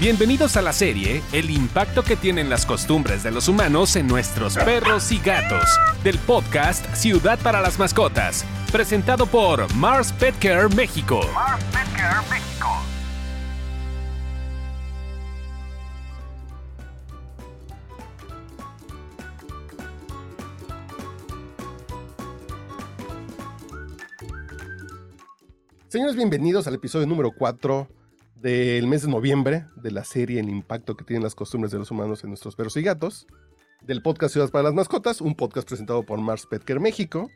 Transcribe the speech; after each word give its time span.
Bienvenidos 0.00 0.56
a 0.56 0.62
la 0.62 0.72
serie 0.72 1.22
El 1.32 1.50
impacto 1.50 2.02
que 2.02 2.16
tienen 2.16 2.50
las 2.50 2.66
costumbres 2.66 3.22
de 3.22 3.30
los 3.30 3.46
humanos 3.46 3.94
en 3.94 4.08
nuestros 4.08 4.56
perros 4.56 5.12
y 5.12 5.18
gatos, 5.18 5.64
del 6.02 6.18
podcast 6.18 6.84
Ciudad 6.96 7.38
para 7.38 7.60
las 7.60 7.78
Mascotas, 7.78 8.44
presentado 8.72 9.24
por 9.24 9.72
Mars 9.74 10.12
Pet 10.12 10.34
Care 10.40 10.68
México. 10.74 11.20
Mars 11.32 11.62
Pet 11.72 11.96
Care 11.96 12.28
México. 12.28 12.68
Señores, 25.86 26.16
bienvenidos 26.16 26.66
al 26.66 26.74
episodio 26.74 27.06
número 27.06 27.30
4 27.30 27.88
del 28.44 28.86
mes 28.86 29.00
de 29.00 29.08
noviembre 29.08 29.64
de 29.74 29.90
la 29.90 30.04
serie 30.04 30.38
El 30.38 30.50
impacto 30.50 30.98
que 30.98 31.04
tienen 31.04 31.22
las 31.22 31.34
costumbres 31.34 31.72
de 31.72 31.78
los 31.78 31.90
humanos 31.90 32.24
en 32.24 32.28
nuestros 32.28 32.54
perros 32.54 32.76
y 32.76 32.82
gatos, 32.82 33.26
del 33.80 34.02
podcast 34.02 34.34
Ciudades 34.34 34.50
para 34.50 34.64
las 34.64 34.74
Mascotas, 34.74 35.22
un 35.22 35.34
podcast 35.34 35.66
presentado 35.66 36.02
por 36.02 36.20
Mars 36.20 36.44
Petker 36.44 36.78
México. 36.78 37.30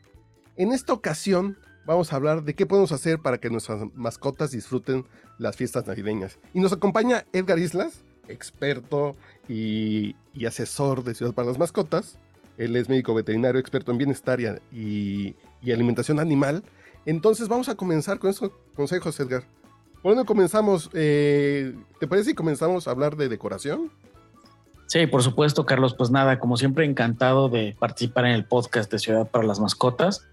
En 0.55 0.71
esta 0.71 0.93
ocasión 0.93 1.57
vamos 1.87 2.13
a 2.13 2.15
hablar 2.15 2.43
de 2.43 2.53
qué 2.53 2.67
podemos 2.67 2.91
hacer 2.91 3.17
para 3.17 3.39
que 3.39 3.49
nuestras 3.49 3.91
mascotas 3.95 4.51
disfruten 4.51 5.03
las 5.39 5.55
fiestas 5.55 5.87
navideñas. 5.87 6.37
Y 6.53 6.59
nos 6.59 6.73
acompaña 6.73 7.25
Edgar 7.33 7.57
Islas, 7.57 8.03
experto 8.27 9.15
y, 9.47 10.15
asesor 10.45 11.03
de 11.03 11.15
Ciudad 11.15 11.33
para 11.33 11.47
las 11.47 11.57
Mascotas. 11.57 12.19
Él 12.59 12.75
es 12.75 12.87
médico 12.87 13.15
veterinario, 13.15 13.59
experto 13.59 13.91
en 13.91 13.97
bienestar 13.97 14.39
y 14.71 15.35
alimentación 15.63 16.19
animal 16.19 16.63
entonces 17.05 17.47
vamos 17.47 17.69
a 17.69 17.75
comenzar 17.75 18.19
con 18.19 18.29
estos 18.29 18.51
consejos, 18.75 19.19
Edgar. 19.19 19.43
¿Por 20.01 20.15
dónde 20.15 20.25
comenzamos? 20.25 20.89
Eh, 20.93 21.75
¿Te 21.99 22.07
parece 22.07 22.29
si 22.29 22.35
comenzamos 22.35 22.87
a 22.87 22.91
hablar 22.91 23.15
de 23.15 23.29
decoración? 23.29 23.91
Sí, 24.87 25.05
por 25.07 25.21
supuesto, 25.23 25.65
Carlos. 25.65 25.93
Pues 25.93 26.09
nada, 26.09 26.39
como 26.39 26.57
siempre, 26.57 26.85
encantado 26.85 27.49
de 27.49 27.75
participar 27.77 28.25
en 28.25 28.31
el 28.31 28.45
podcast 28.45 28.91
de 28.91 28.99
Ciudad 28.99 29.29
para 29.29 29.45
las 29.45 29.59
Mascotas. 29.59 30.25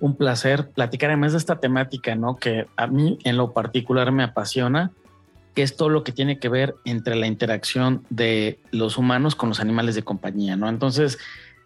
Un 0.00 0.16
placer 0.16 0.70
platicar 0.70 1.10
además 1.10 1.32
de 1.32 1.38
esta 1.38 1.60
temática, 1.60 2.14
¿no? 2.16 2.36
Que 2.36 2.66
a 2.76 2.86
mí 2.86 3.18
en 3.24 3.36
lo 3.36 3.52
particular 3.52 4.10
me 4.10 4.22
apasiona, 4.22 4.90
que 5.54 5.62
es 5.62 5.76
todo 5.76 5.90
lo 5.90 6.02
que 6.02 6.12
tiene 6.12 6.38
que 6.38 6.48
ver 6.48 6.74
entre 6.84 7.14
la 7.14 7.26
interacción 7.26 8.04
de 8.08 8.58
los 8.70 8.96
humanos 8.96 9.34
con 9.36 9.50
los 9.50 9.60
animales 9.60 9.94
de 9.94 10.02
compañía, 10.02 10.56
¿no? 10.56 10.68
Entonces, 10.68 11.18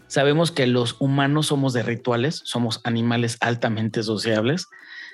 Sabemos 0.07 0.53
que 0.53 0.67
los 0.67 0.97
humanos 1.01 1.47
somos 1.47 1.73
de 1.73 1.83
rituales, 1.83 2.43
somos 2.45 2.81
animales 2.85 3.37
altamente 3.41 4.03
sociables. 4.03 4.69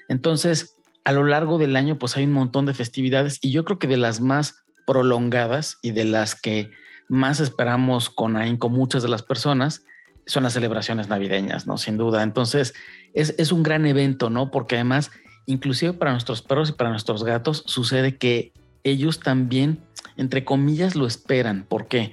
Entonces, 0.08 0.76
a 1.04 1.12
lo 1.12 1.24
largo 1.24 1.58
del 1.58 1.76
año, 1.76 1.98
pues 1.98 2.16
hay 2.16 2.24
un 2.24 2.32
montón 2.32 2.66
de 2.66 2.74
festividades 2.74 3.38
y 3.42 3.50
yo 3.50 3.64
creo 3.64 3.78
que 3.78 3.86
de 3.86 3.96
las 3.96 4.20
más 4.20 4.64
prolongadas 4.86 5.78
y 5.82 5.92
de 5.92 6.04
las 6.04 6.34
que 6.34 6.70
más 7.08 7.40
esperamos 7.40 8.10
con 8.10 8.36
ahínco 8.36 8.68
muchas 8.68 9.02
de 9.02 9.08
las 9.08 9.22
personas 9.22 9.84
son 10.26 10.44
las 10.44 10.52
celebraciones 10.52 11.08
navideñas, 11.08 11.66
¿no? 11.66 11.76
Sin 11.76 11.96
duda. 11.96 12.22
Entonces, 12.22 12.74
es, 13.14 13.34
es 13.38 13.50
un 13.50 13.62
gran 13.62 13.86
evento, 13.86 14.30
¿no? 14.30 14.50
Porque 14.50 14.76
además, 14.76 15.10
inclusive 15.46 15.92
para 15.94 16.12
nuestros 16.12 16.42
perros 16.42 16.70
y 16.70 16.72
para 16.72 16.90
nuestros 16.90 17.24
gatos, 17.24 17.64
sucede 17.66 18.16
que 18.16 18.52
ellos 18.84 19.20
también, 19.20 19.80
entre 20.16 20.44
comillas, 20.44 20.94
lo 20.94 21.06
esperan. 21.06 21.64
¿Por 21.68 21.88
qué? 21.88 22.12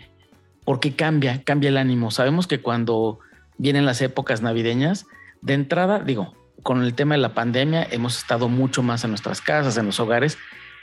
porque 0.67 0.97
cambia, 0.97 1.45
cambia 1.45 1.69
el 1.69 1.77
ánimo. 1.77 2.11
Sabemos 2.11 2.45
que 2.45 2.59
cuando 2.59 3.19
vienen 3.57 3.85
las 3.85 4.01
épocas 4.01 4.41
navideñas, 4.41 5.05
de 5.41 5.53
entrada, 5.53 5.99
digo, 5.99 6.35
con 6.63 6.83
el 6.83 6.93
tema 6.93 7.15
de 7.15 7.21
la 7.21 7.33
pandemia 7.33 7.87
hemos 7.91 8.17
estado 8.17 8.49
mucho 8.49 8.83
más 8.83 9.03
en 9.03 9.11
nuestras 9.11 9.41
casas, 9.41 9.77
en 9.77 9.85
los 9.85 9.99
hogares, 9.99 10.37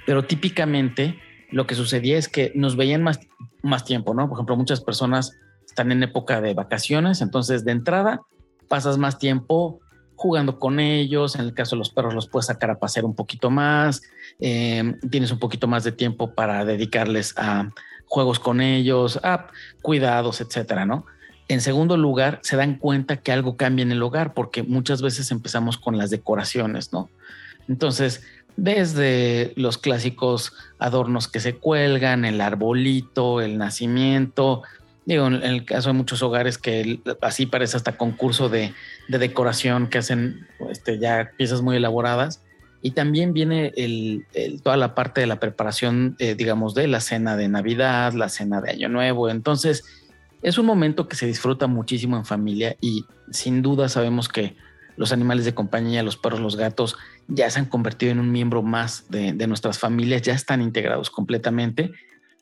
pero 0.06 0.24
típicamente 0.24 1.18
lo 1.50 1.66
que 1.66 1.74
sucedía 1.74 2.18
es 2.18 2.28
que 2.28 2.52
nos 2.54 2.76
veían 2.76 3.02
más, 3.02 3.20
más 3.62 3.84
tiempo, 3.84 4.14
¿no? 4.14 4.28
Por 4.28 4.36
ejemplo, 4.36 4.56
muchas 4.56 4.80
personas 4.80 5.36
están 5.66 5.92
en 5.92 6.02
época 6.02 6.40
de 6.40 6.54
vacaciones, 6.54 7.20
entonces 7.20 7.64
de 7.64 7.72
entrada 7.72 8.22
pasas 8.68 8.98
más 8.98 9.18
tiempo 9.18 9.80
jugando 10.16 10.58
con 10.58 10.78
ellos, 10.80 11.34
en 11.34 11.42
el 11.42 11.54
caso 11.54 11.76
de 11.76 11.80
los 11.80 11.90
perros 11.90 12.14
los 12.14 12.28
puedes 12.28 12.46
sacar 12.46 12.70
a 12.70 12.78
pasear 12.78 13.04
un 13.04 13.14
poquito 13.14 13.50
más, 13.50 14.02
eh, 14.38 14.94
tienes 15.10 15.32
un 15.32 15.38
poquito 15.38 15.66
más 15.66 15.84
de 15.84 15.92
tiempo 15.92 16.34
para 16.34 16.64
dedicarles 16.64 17.34
a, 17.36 17.68
juegos 18.06 18.38
con 18.38 18.60
ellos, 18.60 19.20
cuidados, 19.82 20.40
etcétera, 20.40 20.86
¿no? 20.86 21.06
En 21.48 21.60
segundo 21.60 21.96
lugar, 21.96 22.40
se 22.42 22.56
dan 22.56 22.76
cuenta 22.76 23.18
que 23.18 23.32
algo 23.32 23.56
cambia 23.56 23.82
en 23.82 23.92
el 23.92 24.02
hogar 24.02 24.32
porque 24.34 24.62
muchas 24.62 25.02
veces 25.02 25.30
empezamos 25.30 25.76
con 25.76 25.98
las 25.98 26.10
decoraciones, 26.10 26.92
¿no? 26.92 27.10
Entonces, 27.68 28.22
desde 28.56 29.52
los 29.56 29.78
clásicos 29.78 30.52
adornos 30.78 31.28
que 31.28 31.40
se 31.40 31.54
cuelgan, 31.56 32.24
el 32.24 32.40
arbolito, 32.40 33.40
el 33.40 33.58
nacimiento, 33.58 34.62
digo, 35.06 35.26
en 35.26 35.42
el 35.42 35.64
caso 35.64 35.90
de 35.90 35.94
muchos 35.94 36.22
hogares 36.22 36.56
que 36.56 37.00
así 37.20 37.46
parece 37.46 37.76
hasta 37.76 37.96
concurso 37.96 38.48
de, 38.48 38.72
de 39.08 39.18
decoración 39.18 39.88
que 39.88 39.98
hacen 39.98 40.46
este, 40.70 40.98
ya 40.98 41.32
piezas 41.36 41.62
muy 41.62 41.76
elaboradas, 41.76 42.40
y 42.84 42.90
también 42.90 43.32
viene 43.32 43.72
toda 44.62 44.76
la 44.76 44.94
parte 44.94 45.22
de 45.22 45.26
la 45.26 45.40
preparación, 45.40 46.16
eh, 46.18 46.34
digamos, 46.34 46.74
de 46.74 46.86
la 46.86 47.00
cena 47.00 47.34
de 47.34 47.48
Navidad, 47.48 48.12
la 48.12 48.28
cena 48.28 48.60
de 48.60 48.72
Año 48.72 48.90
Nuevo. 48.90 49.30
Entonces, 49.30 49.84
es 50.44 50.58
un 50.58 50.66
momento 50.66 51.08
que 51.08 51.16
se 51.16 51.26
disfruta 51.26 51.66
muchísimo 51.66 52.18
en 52.18 52.26
familia 52.26 52.76
y 52.78 53.06
sin 53.30 53.62
duda 53.62 53.88
sabemos 53.88 54.28
que 54.28 54.56
los 54.94 55.10
animales 55.10 55.46
de 55.46 55.54
compañía, 55.54 56.02
los 56.02 56.18
perros, 56.18 56.38
los 56.38 56.56
gatos, 56.56 56.96
ya 57.28 57.48
se 57.50 57.58
han 57.58 57.64
convertido 57.64 58.12
en 58.12 58.20
un 58.20 58.30
miembro 58.30 58.62
más 58.62 59.06
de, 59.08 59.32
nuestras 59.46 59.78
familias, 59.78 60.20
ya 60.20 60.34
están 60.34 60.60
integrados 60.60 61.08
completamente. 61.08 61.92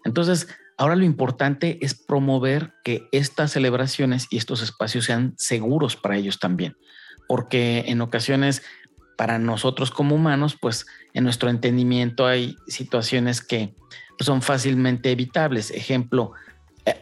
Entonces, 0.04 0.48
ahora 0.76 0.96
lo 0.96 1.04
importante 1.04 1.78
es 1.80 1.94
promover 1.94 2.74
que 2.82 3.08
estas 3.12 3.52
celebraciones 3.52 4.26
y 4.30 4.36
estos 4.36 4.62
espacios 4.62 5.04
sean 5.04 5.34
seguros 5.38 5.96
para 5.96 6.16
ellos 6.16 6.40
también, 6.40 6.76
porque 7.28 7.84
en 7.86 8.00
ocasiones 8.00 8.62
para 9.16 9.38
nosotros 9.38 9.92
como 9.92 10.16
humanos, 10.16 10.58
pues 10.60 10.86
en 11.14 11.22
nuestro 11.22 11.50
entendimiento 11.50 12.26
hay 12.26 12.56
situaciones 12.66 13.40
que 13.40 13.76
son 14.18 14.42
fácilmente 14.42 15.12
evitables. 15.12 15.70
Ejemplo, 15.70 16.32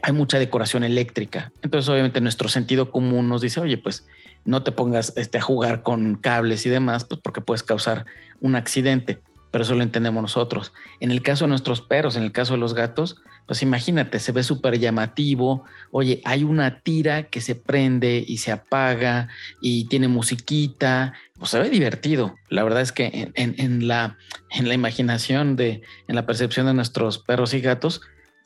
hay 0.02 0.12
mucha 0.12 0.38
decoración 0.38 0.84
eléctrica. 0.84 1.52
Entonces, 1.62 1.88
obviamente, 1.88 2.20
nuestro 2.20 2.48
sentido 2.48 2.90
común 2.90 3.28
nos 3.28 3.40
dice, 3.40 3.60
oye, 3.60 3.78
pues 3.78 4.06
no 4.44 4.62
te 4.62 4.72
pongas 4.72 5.12
este, 5.16 5.38
a 5.38 5.42
jugar 5.42 5.82
con 5.82 6.16
cables 6.16 6.66
y 6.66 6.70
demás, 6.70 7.04
pues 7.04 7.20
porque 7.22 7.40
puedes 7.40 7.62
causar 7.62 8.06
un 8.40 8.56
accidente. 8.56 9.20
Pero 9.50 9.64
eso 9.64 9.74
lo 9.74 9.82
entendemos 9.82 10.22
nosotros. 10.22 10.72
En 11.00 11.10
el 11.10 11.22
caso 11.22 11.44
de 11.44 11.48
nuestros 11.48 11.80
perros, 11.80 12.16
en 12.16 12.22
el 12.22 12.30
caso 12.30 12.52
de 12.52 12.60
los 12.60 12.72
gatos, 12.72 13.16
pues 13.46 13.62
imagínate, 13.62 14.20
se 14.20 14.30
ve 14.30 14.44
súper 14.44 14.78
llamativo. 14.78 15.64
Oye, 15.90 16.22
hay 16.24 16.44
una 16.44 16.82
tira 16.82 17.24
que 17.24 17.40
se 17.40 17.56
prende 17.56 18.24
y 18.24 18.38
se 18.38 18.52
apaga 18.52 19.28
y 19.60 19.86
tiene 19.86 20.06
musiquita. 20.06 21.14
Pues 21.36 21.50
se 21.50 21.58
ve 21.58 21.68
divertido. 21.68 22.36
La 22.48 22.62
verdad 22.62 22.80
es 22.80 22.92
que 22.92 23.32
en, 23.34 23.88
la, 23.88 24.16
en 24.50 24.68
la 24.68 24.74
imaginación, 24.74 25.56
de, 25.56 25.82
en 26.06 26.14
la 26.14 26.26
percepción 26.26 26.66
de 26.66 26.74
nuestros 26.74 27.18
perros 27.18 27.52
y 27.52 27.60
gatos, 27.60 28.02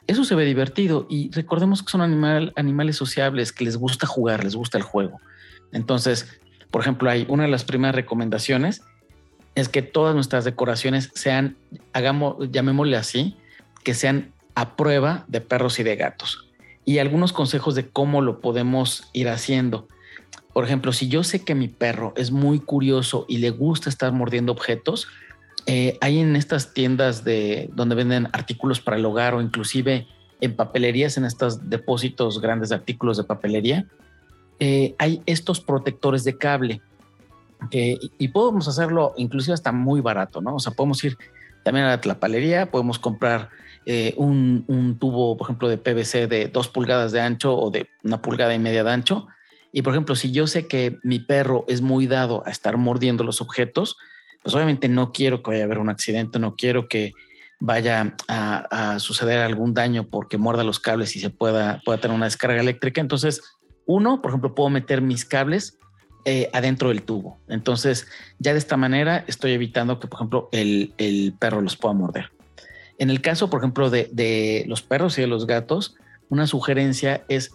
eso 0.06 0.24
se 0.24 0.34
ve 0.34 0.44
divertido. 0.44 1.06
Y 1.08 1.30
recordemos 1.32 1.82
que 1.82 1.90
son 1.90 2.00
animal, 2.00 2.52
animales 2.56 2.96
sociables 2.96 3.52
que 3.52 3.64
les 3.64 3.76
gusta 3.76 4.06
jugar, 4.06 4.44
les 4.44 4.54
gusta 4.54 4.78
el 4.78 4.84
juego. 4.84 5.20
Entonces, 5.72 6.40
por 6.70 6.82
ejemplo, 6.82 7.10
hay 7.10 7.26
una 7.28 7.44
de 7.44 7.50
las 7.50 7.64
primeras 7.64 7.94
recomendaciones 7.94 8.82
es 9.54 9.68
que 9.68 9.82
todas 9.82 10.14
nuestras 10.14 10.44
decoraciones 10.44 11.10
sean, 11.14 11.56
hagamos, 11.92 12.50
llamémosle 12.50 12.96
así, 12.96 13.36
que 13.84 13.94
sean 13.94 14.32
a 14.54 14.76
prueba 14.76 15.24
de 15.28 15.40
perros 15.40 15.78
y 15.78 15.82
de 15.82 15.96
gatos. 15.96 16.50
Y 16.84 16.98
algunos 16.98 17.32
consejos 17.32 17.74
de 17.74 17.88
cómo 17.88 18.20
lo 18.20 18.40
podemos 18.40 19.08
ir 19.12 19.28
haciendo. 19.28 19.88
Por 20.52 20.64
ejemplo, 20.64 20.92
si 20.92 21.08
yo 21.08 21.24
sé 21.24 21.44
que 21.44 21.54
mi 21.54 21.68
perro 21.68 22.12
es 22.16 22.30
muy 22.30 22.60
curioso 22.60 23.24
y 23.28 23.38
le 23.38 23.50
gusta 23.50 23.88
estar 23.88 24.12
mordiendo 24.12 24.52
objetos, 24.52 25.08
eh, 25.66 25.98
hay 26.00 26.18
en 26.20 26.36
estas 26.36 26.74
tiendas 26.74 27.24
de 27.24 27.70
donde 27.72 27.94
venden 27.94 28.28
artículos 28.32 28.80
para 28.80 28.96
el 28.96 29.04
hogar 29.04 29.34
o 29.34 29.40
inclusive 29.40 30.06
en 30.40 30.56
papelerías, 30.56 31.16
en 31.16 31.24
estos 31.24 31.70
depósitos 31.70 32.40
grandes 32.40 32.68
de 32.68 32.74
artículos 32.74 33.16
de 33.16 33.24
papelería, 33.24 33.86
eh, 34.60 34.94
hay 34.98 35.22
estos 35.26 35.60
protectores 35.60 36.24
de 36.24 36.36
cable 36.36 36.82
que, 37.70 37.98
y 38.18 38.28
podemos 38.28 38.68
hacerlo 38.68 39.14
inclusive 39.16 39.54
hasta 39.54 39.72
muy 39.72 40.00
barato, 40.00 40.40
¿no? 40.40 40.56
O 40.56 40.60
sea, 40.60 40.72
podemos 40.72 41.02
ir 41.02 41.16
también 41.62 41.86
a 41.86 42.00
la 42.04 42.20
palería, 42.20 42.70
podemos 42.70 42.98
comprar 42.98 43.48
eh, 43.86 44.14
un, 44.16 44.96
tubo, 45.00 45.36
por 45.36 45.46
ejemplo, 45.46 45.68
de 45.68 45.78
PVC 45.78 46.26
de 46.26 46.48
dos 46.48 46.68
pulgadas 46.68 47.12
de 47.12 47.20
ancho 47.20 47.56
o 47.56 47.70
de 47.70 47.88
una 48.02 48.22
pulgada 48.22 48.54
y 48.54 48.58
media 48.58 48.84
de 48.84 48.90
ancho. 48.90 49.26
Y, 49.72 49.82
por 49.82 49.92
ejemplo, 49.92 50.14
si 50.14 50.30
yo 50.30 50.46
sé 50.46 50.68
que 50.68 50.98
mi 51.02 51.18
perro 51.18 51.64
es 51.66 51.80
muy 51.80 52.06
dado 52.06 52.42
a 52.46 52.50
estar 52.50 52.76
mordiendo 52.76 53.24
los 53.24 53.40
objetos, 53.40 53.96
pues 54.44 54.54
obviamente 54.54 54.88
no 54.88 55.10
quiero 55.10 55.42
que 55.42 55.50
vaya 55.50 55.62
a 55.62 55.64
haber 55.64 55.78
un 55.78 55.88
accidente, 55.88 56.38
no 56.38 56.54
quiero 56.54 56.86
que 56.86 57.12
vaya 57.58 58.14
a, 58.28 58.98
suceder 58.98 59.38
algún 59.38 59.72
daño 59.72 60.06
porque 60.06 60.36
muerda 60.36 60.62
los 60.64 60.78
cables 60.78 61.16
y 61.16 61.20
se 61.20 61.30
pueda, 61.30 61.80
pueda 61.84 61.98
tener 61.98 62.14
una 62.14 62.26
descarga 62.26 62.60
eléctrica. 62.60 63.00
Entonces, 63.00 63.40
uno, 63.86 64.20
por 64.20 64.30
ejemplo, 64.30 64.54
puedo 64.54 64.68
meter 64.68 65.00
mis 65.00 65.24
cables 65.24 65.78
eh, 66.26 66.50
adentro 66.52 66.90
del 66.90 67.02
tubo. 67.02 67.38
Entonces, 67.48 68.06
ya 68.38 68.52
de 68.52 68.58
esta 68.58 68.76
manera 68.76 69.24
estoy 69.26 69.52
evitando 69.52 69.98
que, 69.98 70.08
por 70.08 70.18
ejemplo, 70.18 70.48
el, 70.52 70.92
el 70.98 71.34
perro 71.38 71.62
los 71.62 71.76
pueda 71.78 71.94
morder. 71.94 72.30
En 72.98 73.10
el 73.10 73.20
caso, 73.22 73.50
por 73.50 73.60
ejemplo, 73.60 73.88
de, 73.90 74.64
los 74.68 74.82
perros 74.82 75.16
y 75.18 75.22
de 75.22 75.26
los 75.26 75.46
gatos, 75.46 75.96
una 76.28 76.46
sugerencia 76.46 77.24
es, 77.28 77.52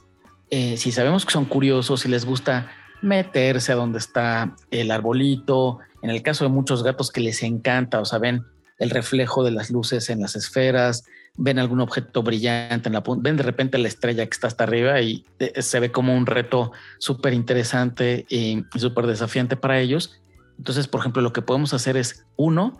eh, 0.49 0.77
si 0.77 0.91
sabemos 0.91 1.25
que 1.25 1.31
son 1.31 1.45
curiosos, 1.45 2.01
si 2.01 2.09
les 2.09 2.25
gusta 2.25 2.71
meterse 3.01 3.71
a 3.71 3.75
donde 3.75 3.99
está 3.99 4.55
el 4.71 4.91
arbolito, 4.91 5.79
en 6.01 6.09
el 6.09 6.21
caso 6.21 6.45
de 6.45 6.49
muchos 6.49 6.83
gatos 6.83 7.11
que 7.11 7.21
les 7.21 7.43
encanta, 7.43 7.99
o 7.99 8.05
sea, 8.05 8.19
ven 8.19 8.43
el 8.77 8.89
reflejo 8.89 9.43
de 9.43 9.51
las 9.51 9.69
luces 9.69 10.09
en 10.09 10.21
las 10.21 10.35
esferas, 10.35 11.03
ven 11.35 11.59
algún 11.59 11.81
objeto 11.81 12.23
brillante 12.23 12.89
en 12.89 12.93
la 12.93 13.03
punta, 13.03 13.29
ven 13.29 13.37
de 13.37 13.43
repente 13.43 13.77
la 13.77 13.87
estrella 13.87 14.25
que 14.25 14.33
está 14.33 14.47
hasta 14.47 14.63
arriba 14.63 15.01
y 15.01 15.25
eh, 15.39 15.61
se 15.61 15.79
ve 15.79 15.91
como 15.91 16.15
un 16.15 16.25
reto 16.25 16.71
súper 16.97 17.33
interesante 17.33 18.25
y 18.29 18.63
súper 18.75 19.05
desafiante 19.05 19.55
para 19.55 19.79
ellos. 19.79 20.19
Entonces, 20.57 20.87
por 20.87 21.01
ejemplo, 21.01 21.21
lo 21.21 21.33
que 21.33 21.41
podemos 21.41 21.73
hacer 21.73 21.97
es, 21.97 22.25
uno, 22.35 22.79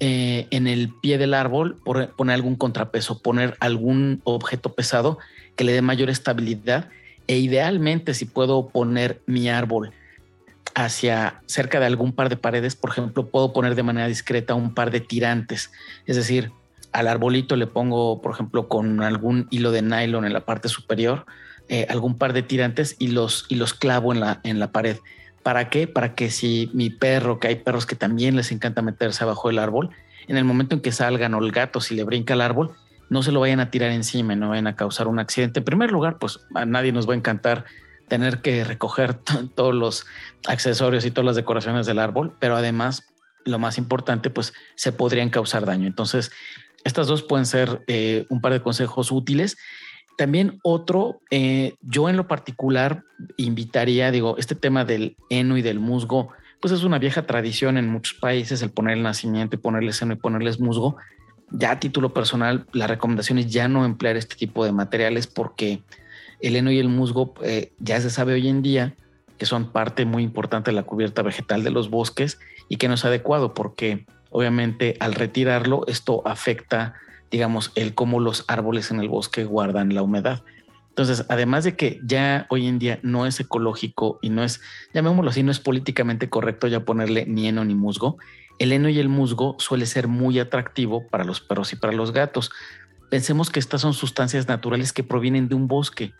eh, 0.00 0.46
en 0.50 0.66
el 0.66 0.92
pie 1.00 1.18
del 1.18 1.34
árbol, 1.34 1.76
poner 1.84 2.34
algún 2.34 2.56
contrapeso, 2.56 3.22
poner 3.22 3.56
algún 3.60 4.20
objeto 4.24 4.74
pesado 4.74 5.18
que 5.54 5.64
le 5.64 5.72
dé 5.72 5.82
mayor 5.82 6.10
estabilidad 6.10 6.88
e 7.28 7.38
idealmente 7.38 8.14
si 8.14 8.24
puedo 8.24 8.68
poner 8.68 9.22
mi 9.26 9.48
árbol 9.48 9.92
hacia 10.74 11.40
cerca 11.46 11.80
de 11.80 11.86
algún 11.86 12.12
par 12.12 12.28
de 12.28 12.36
paredes, 12.36 12.76
por 12.76 12.90
ejemplo, 12.90 13.28
puedo 13.28 13.52
poner 13.52 13.74
de 13.74 13.82
manera 13.82 14.06
discreta 14.06 14.54
un 14.54 14.74
par 14.74 14.90
de 14.90 15.00
tirantes, 15.00 15.70
es 16.06 16.16
decir, 16.16 16.52
al 16.92 17.08
arbolito 17.08 17.56
le 17.56 17.66
pongo, 17.66 18.20
por 18.20 18.32
ejemplo, 18.32 18.68
con 18.68 19.02
algún 19.02 19.48
hilo 19.50 19.70
de 19.70 19.82
nylon 19.82 20.24
en 20.24 20.32
la 20.32 20.44
parte 20.44 20.68
superior, 20.68 21.24
eh, 21.68 21.86
algún 21.88 22.18
par 22.18 22.32
de 22.32 22.42
tirantes 22.42 22.96
y 22.98 23.08
los, 23.08 23.46
y 23.48 23.54
los 23.54 23.72
clavo 23.72 24.12
en 24.12 24.20
la, 24.20 24.40
en 24.44 24.58
la 24.58 24.72
pared. 24.72 24.98
¿Para 25.42 25.70
qué? 25.70 25.86
Para 25.86 26.14
que 26.14 26.30
si 26.30 26.70
mi 26.74 26.90
perro, 26.90 27.40
que 27.40 27.48
hay 27.48 27.56
perros 27.56 27.86
que 27.86 27.96
también 27.96 28.36
les 28.36 28.52
encanta 28.52 28.82
meterse 28.82 29.24
abajo 29.24 29.48
del 29.48 29.58
árbol, 29.58 29.90
en 30.28 30.36
el 30.36 30.44
momento 30.44 30.74
en 30.74 30.82
que 30.82 30.92
salgan 30.92 31.34
o 31.34 31.38
el 31.38 31.50
gato, 31.50 31.80
si 31.80 31.94
le 31.94 32.04
brinca 32.04 32.34
el 32.34 32.42
árbol, 32.42 32.72
no 33.10 33.22
se 33.22 33.32
lo 33.32 33.40
vayan 33.40 33.60
a 33.60 33.70
tirar 33.70 33.90
encima, 33.90 34.36
no 34.36 34.50
vayan 34.50 34.66
a 34.66 34.76
causar 34.76 35.08
un 35.08 35.18
accidente. 35.18 35.60
En 35.60 35.64
primer 35.64 35.90
lugar, 35.90 36.18
pues 36.18 36.40
a 36.54 36.64
nadie 36.64 36.92
nos 36.92 37.08
va 37.08 37.14
a 37.14 37.16
encantar 37.16 37.64
tener 38.12 38.42
que 38.42 38.62
recoger 38.62 39.14
todos 39.54 39.74
los 39.74 40.04
accesorios 40.46 41.06
y 41.06 41.10
todas 41.10 41.24
las 41.24 41.36
decoraciones 41.36 41.86
del 41.86 41.98
árbol, 41.98 42.36
pero 42.38 42.56
además, 42.56 43.04
lo 43.46 43.58
más 43.58 43.78
importante, 43.78 44.28
pues 44.28 44.52
se 44.74 44.92
podrían 44.92 45.30
causar 45.30 45.64
daño. 45.64 45.86
Entonces, 45.86 46.30
estas 46.84 47.06
dos 47.06 47.22
pueden 47.22 47.46
ser 47.46 47.82
eh, 47.86 48.26
un 48.28 48.42
par 48.42 48.52
de 48.52 48.60
consejos 48.60 49.10
útiles. 49.12 49.56
También 50.18 50.60
otro, 50.62 51.22
eh, 51.30 51.72
yo 51.80 52.10
en 52.10 52.18
lo 52.18 52.28
particular 52.28 53.02
invitaría, 53.38 54.10
digo, 54.10 54.36
este 54.36 54.56
tema 54.56 54.84
del 54.84 55.16
heno 55.30 55.56
y 55.56 55.62
del 55.62 55.80
musgo, 55.80 56.28
pues 56.60 56.74
es 56.74 56.84
una 56.84 56.98
vieja 56.98 57.22
tradición 57.22 57.78
en 57.78 57.88
muchos 57.88 58.12
países 58.12 58.60
el 58.60 58.72
poner 58.72 58.98
el 58.98 59.02
nacimiento 59.02 59.56
y 59.56 59.58
ponerle 59.58 59.94
seno 59.94 60.12
y 60.12 60.16
ponerles 60.16 60.60
musgo. 60.60 60.98
Ya 61.50 61.70
a 61.70 61.80
título 61.80 62.12
personal, 62.12 62.66
la 62.74 62.86
recomendación 62.86 63.38
es 63.38 63.50
ya 63.50 63.68
no 63.68 63.86
emplear 63.86 64.18
este 64.18 64.36
tipo 64.36 64.66
de 64.66 64.72
materiales 64.72 65.26
porque 65.26 65.82
el 66.42 66.56
heno 66.56 66.70
y 66.70 66.78
el 66.78 66.88
musgo 66.88 67.34
eh, 67.42 67.72
ya 67.78 68.00
se 68.00 68.10
sabe 68.10 68.34
hoy 68.34 68.48
en 68.48 68.62
día 68.62 68.94
que 69.38 69.46
son 69.46 69.72
parte 69.72 70.04
muy 70.04 70.22
importante 70.22 70.70
de 70.70 70.74
la 70.74 70.82
cubierta 70.82 71.22
vegetal 71.22 71.64
de 71.64 71.70
los 71.70 71.90
bosques 71.90 72.38
y 72.68 72.76
que 72.76 72.88
no 72.88 72.94
es 72.94 73.04
adecuado 73.04 73.54
porque 73.54 74.06
obviamente 74.30 74.96
al 75.00 75.14
retirarlo 75.14 75.84
esto 75.86 76.22
afecta 76.26 76.94
digamos, 77.32 77.72
el 77.74 77.94
cómo 77.94 78.20
los 78.20 78.44
árboles 78.46 78.90
en 78.90 79.00
el 79.00 79.08
bosque 79.08 79.44
guardan 79.44 79.94
la 79.94 80.02
humedad. 80.02 80.44
Entonces, 80.90 81.24
además 81.30 81.64
de 81.64 81.74
que 81.74 81.98
ya 82.04 82.46
hoy 82.50 82.66
en 82.66 82.78
día 82.78 83.00
no 83.02 83.24
es 83.24 83.40
ecológico 83.40 84.18
y 84.20 84.28
no 84.28 84.44
es, 84.44 84.60
llamémoslo 84.92 85.30
así, 85.30 85.42
no 85.42 85.50
es 85.50 85.58
políticamente 85.58 86.28
correcto 86.28 86.68
ya 86.68 86.84
ponerle 86.84 87.24
ni 87.26 87.48
heno 87.48 87.64
ni 87.64 87.74
musgo, 87.74 88.18
el 88.58 88.70
heno 88.72 88.90
y 88.90 88.98
el 88.98 89.08
musgo 89.08 89.56
suele 89.58 89.86
ser 89.86 90.06
muy 90.06 90.38
atractivo 90.38 91.08
para 91.08 91.24
los 91.24 91.40
perros 91.40 91.72
y 91.72 91.76
para 91.76 91.94
los 91.94 92.12
gatos. 92.12 92.50
Pensemos 93.08 93.48
que 93.48 93.58
estas 93.58 93.80
son 93.80 93.94
sustancias 93.94 94.46
naturales 94.46 94.92
que 94.92 95.02
provienen 95.02 95.48
de 95.48 95.54
un 95.54 95.66
bosque 95.66 96.12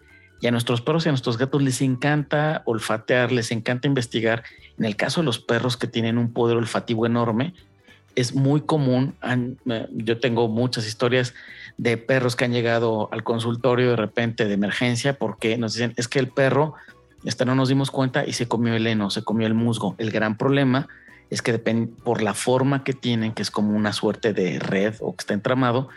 y 0.43 0.49
a 0.49 0.51
nuestros 0.51 0.81
perros 0.81 1.07
y 1.07 1.09
a 1.09 1.13
nuestros 1.13 1.39
gatos 1.39 1.63
les 1.63 1.81
encanta 1.83 2.63
olfatear, 2.65 3.31
les 3.31 3.53
encanta 3.53 3.87
investigar. 3.87 4.43
En 4.77 4.85
el 4.85 4.97
caso 4.97 5.21
de 5.21 5.25
los 5.25 5.39
perros 5.39 5.77
que 5.77 5.87
tienen 5.87 6.19
un 6.19 6.33
poder 6.33 6.57
olfativo 6.57 7.07
enorme, 7.07 7.55
es 8.17 8.35
muy 8.35 8.63
común. 8.63 9.15
Yo 9.93 10.19
tengo 10.19 10.49
muchas 10.49 10.85
historias 10.85 11.33
de 11.79 11.97
perros 11.97 12.35
que 12.35 12.45
han 12.45 12.53
llegado 12.53 13.09
al 13.13 13.23
consultorio 13.23 13.91
de 13.91 13.97
repente 13.97 14.47
de 14.47 14.55
emergencia 14.55 15.17
porque 15.17 15.57
nos 15.59 15.75
dicen 15.75 15.95
es 15.97 16.09
que 16.09 16.19
el 16.19 16.27
perro, 16.27 16.75
esta 17.25 17.45
no 17.45 17.55
nos 17.55 17.69
dimos 17.69 17.93
cuenta 17.93 18.27
y 18.27 18.33
se 18.33 18.49
comió 18.49 18.75
el 18.75 18.85
heno, 18.85 19.11
se 19.11 19.23
comió 19.23 19.47
el 19.47 19.55
musgo. 19.55 19.95
El 19.99 20.11
gran 20.11 20.37
problema 20.37 20.89
es 21.31 21.41
que 21.41 21.53
depende 21.53 21.93
por 22.03 22.21
la 22.21 22.35
forma 22.35 22.83
que 22.83 22.95
tienen, 22.95 23.33
que 23.33 23.43
es 23.43 23.53
como 23.53 23.77
una 23.77 23.93
suerte 23.93 24.33
de 24.33 24.59
red 24.59 24.97
o 24.99 25.15
que 25.15 25.23
está 25.23 25.35
entramado, 25.35 25.89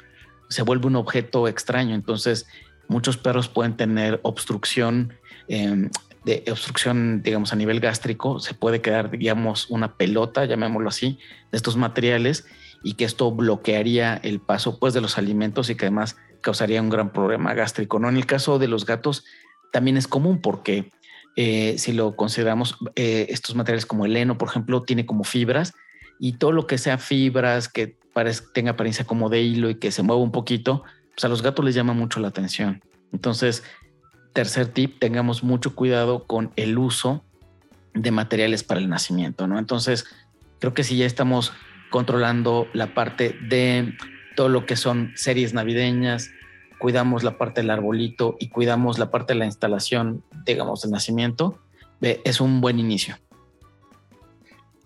se 0.50 0.62
vuelve 0.62 0.86
un 0.86 0.98
objeto 0.98 1.48
extraño. 1.48 1.96
Entonces, 1.96 2.46
muchos 2.88 3.18
perros 3.18 3.48
pueden 3.48 3.78
tener 3.78 4.20
obstrucción 4.24 5.14
em, 5.48 5.90
de 6.26 6.44
obstrucción, 6.50 7.22
digamos, 7.22 7.54
a 7.54 7.56
nivel 7.56 7.80
gástrico, 7.80 8.40
se 8.40 8.56
puede 8.56 8.82
quedar, 8.82 9.12
digamos, 9.12 9.70
una 9.70 9.96
pelota, 9.96 10.46
llamémoslo 10.46 10.90
así, 10.90 11.20
de 11.52 11.58
estos 11.58 11.78
materiales 11.78 12.48
y 12.84 12.94
que 12.94 13.06
esto 13.06 13.32
bloquearía 13.32 14.20
el 14.24 14.40
paso 14.40 14.80
pues 14.80 14.94
de 14.94 15.02
los 15.02 15.20
alimentos 15.20 15.70
y 15.70 15.76
que 15.76 15.86
además 15.86 16.18
causaría 16.42 16.82
un 16.82 16.90
gran 16.90 17.12
problema 17.12 17.54
gástrico. 17.54 18.00
¿no? 18.00 18.10
En 18.10 18.18
el 18.18 18.26
caso 18.26 18.60
de 18.60 18.68
los 18.68 18.86
gatos 18.86 19.24
también 19.72 19.98
es 19.98 20.08
común 20.08 20.42
porque 20.42 20.92
eh, 21.36 21.76
si 21.78 21.94
lo 21.94 22.16
consideramos, 22.16 22.78
eh, 22.96 23.28
estos 23.30 23.56
materiales 23.56 23.86
como 23.86 24.06
el 24.06 24.16
heno, 24.16 24.38
por 24.38 24.50
ejemplo, 24.50 24.84
tiene 24.84 25.06
como 25.06 25.24
fibras 25.24 25.74
y 26.20 26.34
todo 26.34 26.52
lo 26.52 26.66
que 26.66 26.78
sea 26.78 26.98
fibras, 26.98 27.70
que 27.70 27.98
tenga 28.54 28.72
apariencia 28.72 29.06
como 29.06 29.30
de 29.30 29.42
hilo 29.42 29.70
y 29.70 29.76
que 29.76 29.92
se 29.92 30.02
mueva 30.02 30.22
un 30.22 30.32
poquito, 30.32 30.84
pues 31.16 31.26
a 31.26 31.30
los 31.30 31.42
gatos 31.42 31.64
les 31.64 31.76
llama 31.76 31.94
mucho 31.94 32.20
la 32.20 32.28
atención. 32.28 32.84
Entonces, 33.14 33.64
tercer 34.34 34.68
tip, 34.68 35.00
tengamos 35.00 35.44
mucho 35.44 35.76
cuidado 35.76 36.26
con 36.26 36.52
el 36.58 36.78
uso 36.78 37.24
de 37.94 38.12
materiales 38.12 38.64
para 38.64 38.82
el 38.82 38.90
nacimiento, 38.90 39.48
¿no? 39.48 39.58
Entonces, 39.58 40.06
creo 40.60 40.74
que 40.74 40.84
si 40.84 40.98
ya 40.98 41.06
estamos 41.06 41.54
controlando 41.90 42.68
la 42.74 42.94
parte 42.94 43.38
de 43.48 43.94
todo 44.36 44.50
lo 44.50 44.66
que 44.66 44.76
son 44.76 45.14
series 45.16 45.54
navideñas, 45.54 46.32
cuidamos 46.80 47.24
la 47.24 47.38
parte 47.38 47.62
del 47.62 47.70
arbolito 47.70 48.36
y 48.40 48.50
cuidamos 48.50 49.00
la 49.00 49.10
parte 49.10 49.34
de 49.34 49.40
la 49.40 49.46
instalación, 49.46 50.24
digamos, 50.46 50.82
de 50.82 50.90
nacimiento, 50.90 51.60
es 52.02 52.42
un 52.42 52.60
buen 52.60 52.78
inicio. 52.78 53.16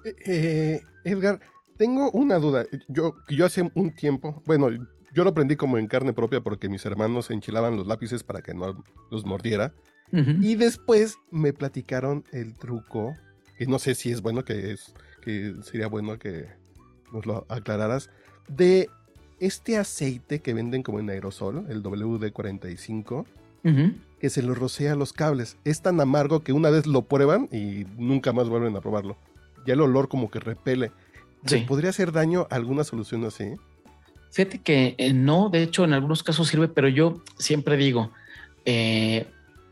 Eh, 0.05 0.15
eh, 0.25 0.81
Edgar, 1.03 1.39
tengo 1.77 2.11
una 2.11 2.37
duda. 2.37 2.65
Yo, 2.87 3.15
yo 3.27 3.45
hace 3.45 3.69
un 3.73 3.91
tiempo, 3.95 4.43
bueno, 4.45 4.69
yo 5.13 5.23
lo 5.23 5.31
aprendí 5.31 5.55
como 5.55 5.77
en 5.77 5.87
carne 5.87 6.13
propia 6.13 6.41
porque 6.41 6.69
mis 6.69 6.85
hermanos 6.85 7.31
enchilaban 7.31 7.75
los 7.75 7.87
lápices 7.87 8.23
para 8.23 8.41
que 8.41 8.53
no 8.53 8.83
los 9.09 9.25
mordiera. 9.25 9.73
Y 10.11 10.55
después 10.55 11.19
me 11.29 11.53
platicaron 11.53 12.23
el 12.31 12.55
truco, 12.55 13.15
que 13.59 13.67
no 13.67 13.77
sé 13.77 13.93
si 13.93 14.11
es 14.11 14.23
bueno, 14.23 14.43
que, 14.43 14.71
es, 14.71 14.95
que 15.21 15.53
sería 15.61 15.87
bueno 15.87 16.17
que 16.17 16.47
nos 17.13 17.27
lo 17.27 17.45
aclararas, 17.47 18.09
de 18.47 18.89
este 19.39 19.77
aceite 19.77 20.39
que 20.39 20.55
venden 20.55 20.81
como 20.81 20.99
en 20.99 21.11
aerosol, 21.11 21.65
el 21.69 21.83
WD-45, 21.83 23.25
que 24.19 24.29
se 24.31 24.41
lo 24.41 24.55
rocea 24.55 24.95
los 24.95 25.13
cables. 25.13 25.57
Es 25.63 25.83
tan 25.83 26.01
amargo 26.01 26.39
que 26.41 26.53
una 26.53 26.71
vez 26.71 26.87
lo 26.87 27.03
prueban 27.03 27.47
y 27.51 27.85
nunca 27.97 28.33
más 28.33 28.49
vuelven 28.49 28.75
a 28.75 28.81
probarlo. 28.81 29.15
Ya 29.67 29.73
el 29.73 29.81
olor 29.81 30.09
como 30.09 30.31
que 30.31 30.39
repele. 30.39 30.91
¿Podría 31.67 31.91
hacer 31.91 32.11
daño 32.11 32.47
alguna 32.49 32.83
solución 32.83 33.25
así? 33.25 33.53
Fíjate 34.31 34.59
que 34.59 34.95
eh, 34.97 35.13
no, 35.13 35.49
de 35.49 35.63
hecho 35.63 35.83
en 35.83 35.93
algunos 35.93 36.23
casos 36.23 36.47
sirve, 36.47 36.67
pero 36.67 36.87
yo 36.87 37.21
siempre 37.37 37.77
digo, 37.77 38.11
eh, 38.65 39.25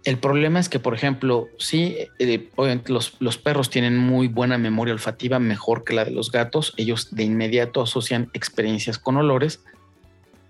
el 0.04 0.18
problema 0.18 0.60
es 0.60 0.70
que, 0.70 0.80
por 0.80 0.96
ejemplo, 0.96 1.48
sí, 1.58 1.98
eh, 2.18 2.50
obviamente 2.56 2.92
los, 2.92 3.18
los, 3.20 3.38
perros 3.38 3.70
tienen 3.70 3.98
muy 3.98 4.28
buena 4.28 4.58
memoria 4.58 4.94
olfativa, 4.94 5.38
mejor 5.38 5.84
que 5.84 5.94
la 5.94 6.06
de 6.06 6.12
los 6.12 6.32
gatos, 6.32 6.74
ellos 6.78 7.14
de 7.14 7.24
inmediato 7.24 7.82
asocian 7.82 8.30
experiencias 8.34 8.98
con 8.98 9.18
olores. 9.18 9.64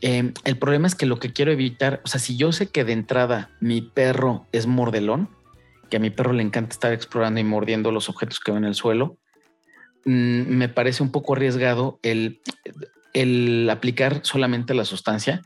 el 0.01 0.57
problema 0.59 0.87
es 0.87 0.93
que 0.93 1.07
lo 1.07 1.17
que 1.17 1.33
quiero 1.33 1.51
evitar, 1.51 2.01
o 2.05 2.07
sea, 2.07 2.19
si 2.19 2.37
yo 2.37 2.51
sé 2.51 2.67
que 2.67 2.85
de 2.85 2.93
entrada 2.93 3.49
mi 3.59 3.81
perro 3.81 4.45
es 4.51 4.67
mordelón, 4.67 5.27
que 5.89 5.97
a 5.97 5.99
mi 5.99 6.11
perro 6.11 6.33
le 6.33 6.43
encanta 6.43 6.73
estar 6.73 6.93
explorando 6.93 7.39
y 7.39 7.43
mordiendo 7.43 7.91
los 7.91 8.09
objetos 8.09 8.39
que 8.39 8.51
ven 8.51 8.63
en 8.63 8.69
el 8.69 8.75
suelo, 8.75 9.17
mm, 10.05 10.43
me 10.49 10.69
parece 10.69 11.01
un 11.01 11.11
poco 11.11 11.33
arriesgado 11.33 11.99
el 12.03 12.41
el 13.21 13.67
aplicar 13.69 14.19
solamente 14.24 14.75
la 14.75 14.86
sustancia, 14.86 15.41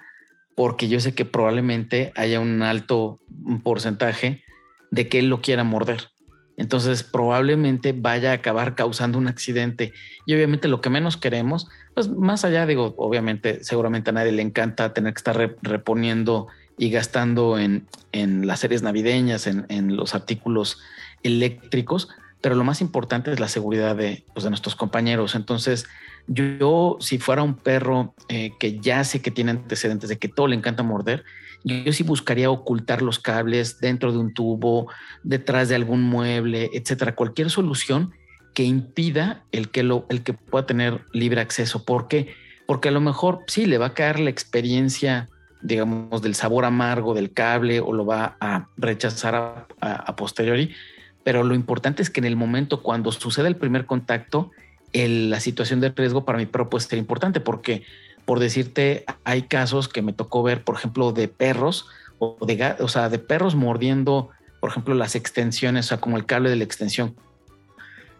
porque 0.55 0.89
yo 0.89 0.99
sé 0.99 1.15
que 1.15 1.23
probablemente 1.23 2.11
haya 2.15 2.41
un 2.41 2.61
alto 2.63 3.21
porcentaje 3.63 4.43
de 4.91 5.07
que 5.07 5.19
él 5.19 5.29
lo 5.29 5.41
quiera 5.41 5.63
morder. 5.63 6.09
Entonces 6.57 7.03
probablemente 7.03 7.93
vaya 7.93 8.31
a 8.31 8.35
acabar 8.35 8.75
causando 8.75 9.17
un 9.17 9.27
accidente. 9.27 9.93
Y 10.25 10.35
obviamente 10.35 10.67
lo 10.67 10.81
que 10.81 10.89
menos 10.89 11.15
queremos, 11.15 11.69
pues 11.93 12.09
más 12.09 12.43
allá, 12.43 12.65
digo, 12.65 12.93
obviamente 12.97 13.63
seguramente 13.63 14.09
a 14.09 14.13
nadie 14.13 14.33
le 14.33 14.41
encanta 14.41 14.93
tener 14.93 15.13
que 15.13 15.19
estar 15.19 15.55
reponiendo 15.61 16.47
y 16.77 16.89
gastando 16.89 17.57
en, 17.57 17.87
las 18.11 18.59
series 18.59 18.81
navideñas, 18.81 19.47
en, 19.47 19.65
en, 19.69 19.95
los 19.95 20.13
artículos 20.13 20.79
eléctricos, 21.23 22.09
pero 22.41 22.55
lo 22.55 22.63
más 22.63 22.81
importante 22.81 23.31
es 23.31 23.39
la 23.39 23.47
seguridad 23.47 23.95
de, 23.95 24.23
pues, 24.33 24.43
de 24.43 24.49
nuestros 24.49 24.75
compañeros. 24.75 25.35
Entonces 25.35 25.87
Yo, 26.27 26.97
si 26.99 27.17
fuera 27.17 27.43
un 27.43 27.55
perro 27.55 28.13
eh, 28.29 28.51
que 28.59 28.79
ya 28.79 29.03
sé 29.03 29.21
que 29.21 29.31
tiene 29.31 29.51
antecedentes 29.51 30.09
de 30.09 30.17
que 30.17 30.27
todo 30.27 30.47
le 30.47 30.55
encanta 30.55 30.83
morder, 30.83 31.23
yo, 31.63 31.93
sí 31.93 32.03
buscaría 32.03 32.49
ocultar 32.49 33.01
los 33.01 33.19
cables 33.19 33.79
dentro 33.79 34.11
de 34.11 34.17
un 34.17 34.33
tubo, 34.33 34.87
detrás 35.23 35.69
de 35.69 35.75
algún 35.75 36.01
mueble, 36.01 36.69
etcétera. 36.73 37.15
Cualquier 37.15 37.49
solución 37.49 38.13
que 38.53 38.63
impida 38.63 39.43
el 39.51 39.69
que, 39.69 39.83
lo, 39.83 40.05
el 40.09 40.23
que 40.23 40.33
pueda 40.33 40.65
tener 40.65 41.01
libre 41.13 41.41
acceso. 41.41 41.85
¿Por 41.85 42.07
qué? 42.07 42.33
Porque 42.65 42.89
a 42.89 42.91
lo 42.91 43.01
mejor 43.01 43.39
sí 43.47 43.65
le 43.65 43.77
va 43.77 43.87
a 43.87 43.93
caer 43.93 44.19
la 44.19 44.29
experiencia, 44.29 45.29
digamos, 45.61 46.21
del 46.21 46.35
sabor 46.35 46.65
amargo 46.65 47.13
del 47.13 47.31
cable 47.31 47.79
o 47.79 47.93
lo 47.93 48.05
va 48.05 48.37
a 48.39 48.67
rechazar 48.77 49.67
a, 49.81 50.15
posteriori. 50.15 50.73
Pero 51.23 51.43
lo 51.43 51.53
importante 51.53 52.01
es 52.01 52.09
que 52.09 52.19
en 52.19 52.25
el 52.25 52.35
momento 52.35 52.81
cuando 52.81 53.11
sucede 53.11 53.47
el 53.47 53.55
primer 53.55 53.85
contacto, 53.85 54.51
la 54.93 55.39
situación 55.39 55.79
de 55.79 55.89
riesgo 55.89 56.25
para 56.25 56.37
mi 56.37 56.45
perro 56.45 56.69
puede 56.69 56.85
ser 56.85 56.99
importante 56.99 57.39
porque, 57.39 57.83
por 58.25 58.39
decirte, 58.39 59.05
hay 59.23 59.43
casos 59.43 59.87
que 59.87 60.01
me 60.01 60.13
tocó 60.13 60.43
ver, 60.43 60.63
por 60.63 60.75
ejemplo, 60.75 61.11
de 61.11 61.27
perros 61.27 61.87
o 62.19 62.37
de, 62.45 62.75
o 62.79 62.87
sea, 62.87 63.09
de 63.09 63.19
perros 63.19 63.55
mordiendo, 63.55 64.29
por 64.59 64.69
ejemplo, 64.69 64.93
las 64.93 65.15
extensiones, 65.15 65.85
o 65.85 65.89
sea, 65.89 65.97
como 65.99 66.17
el 66.17 66.25
cable 66.25 66.49
de 66.49 66.55
la 66.55 66.63
extensión. 66.63 67.15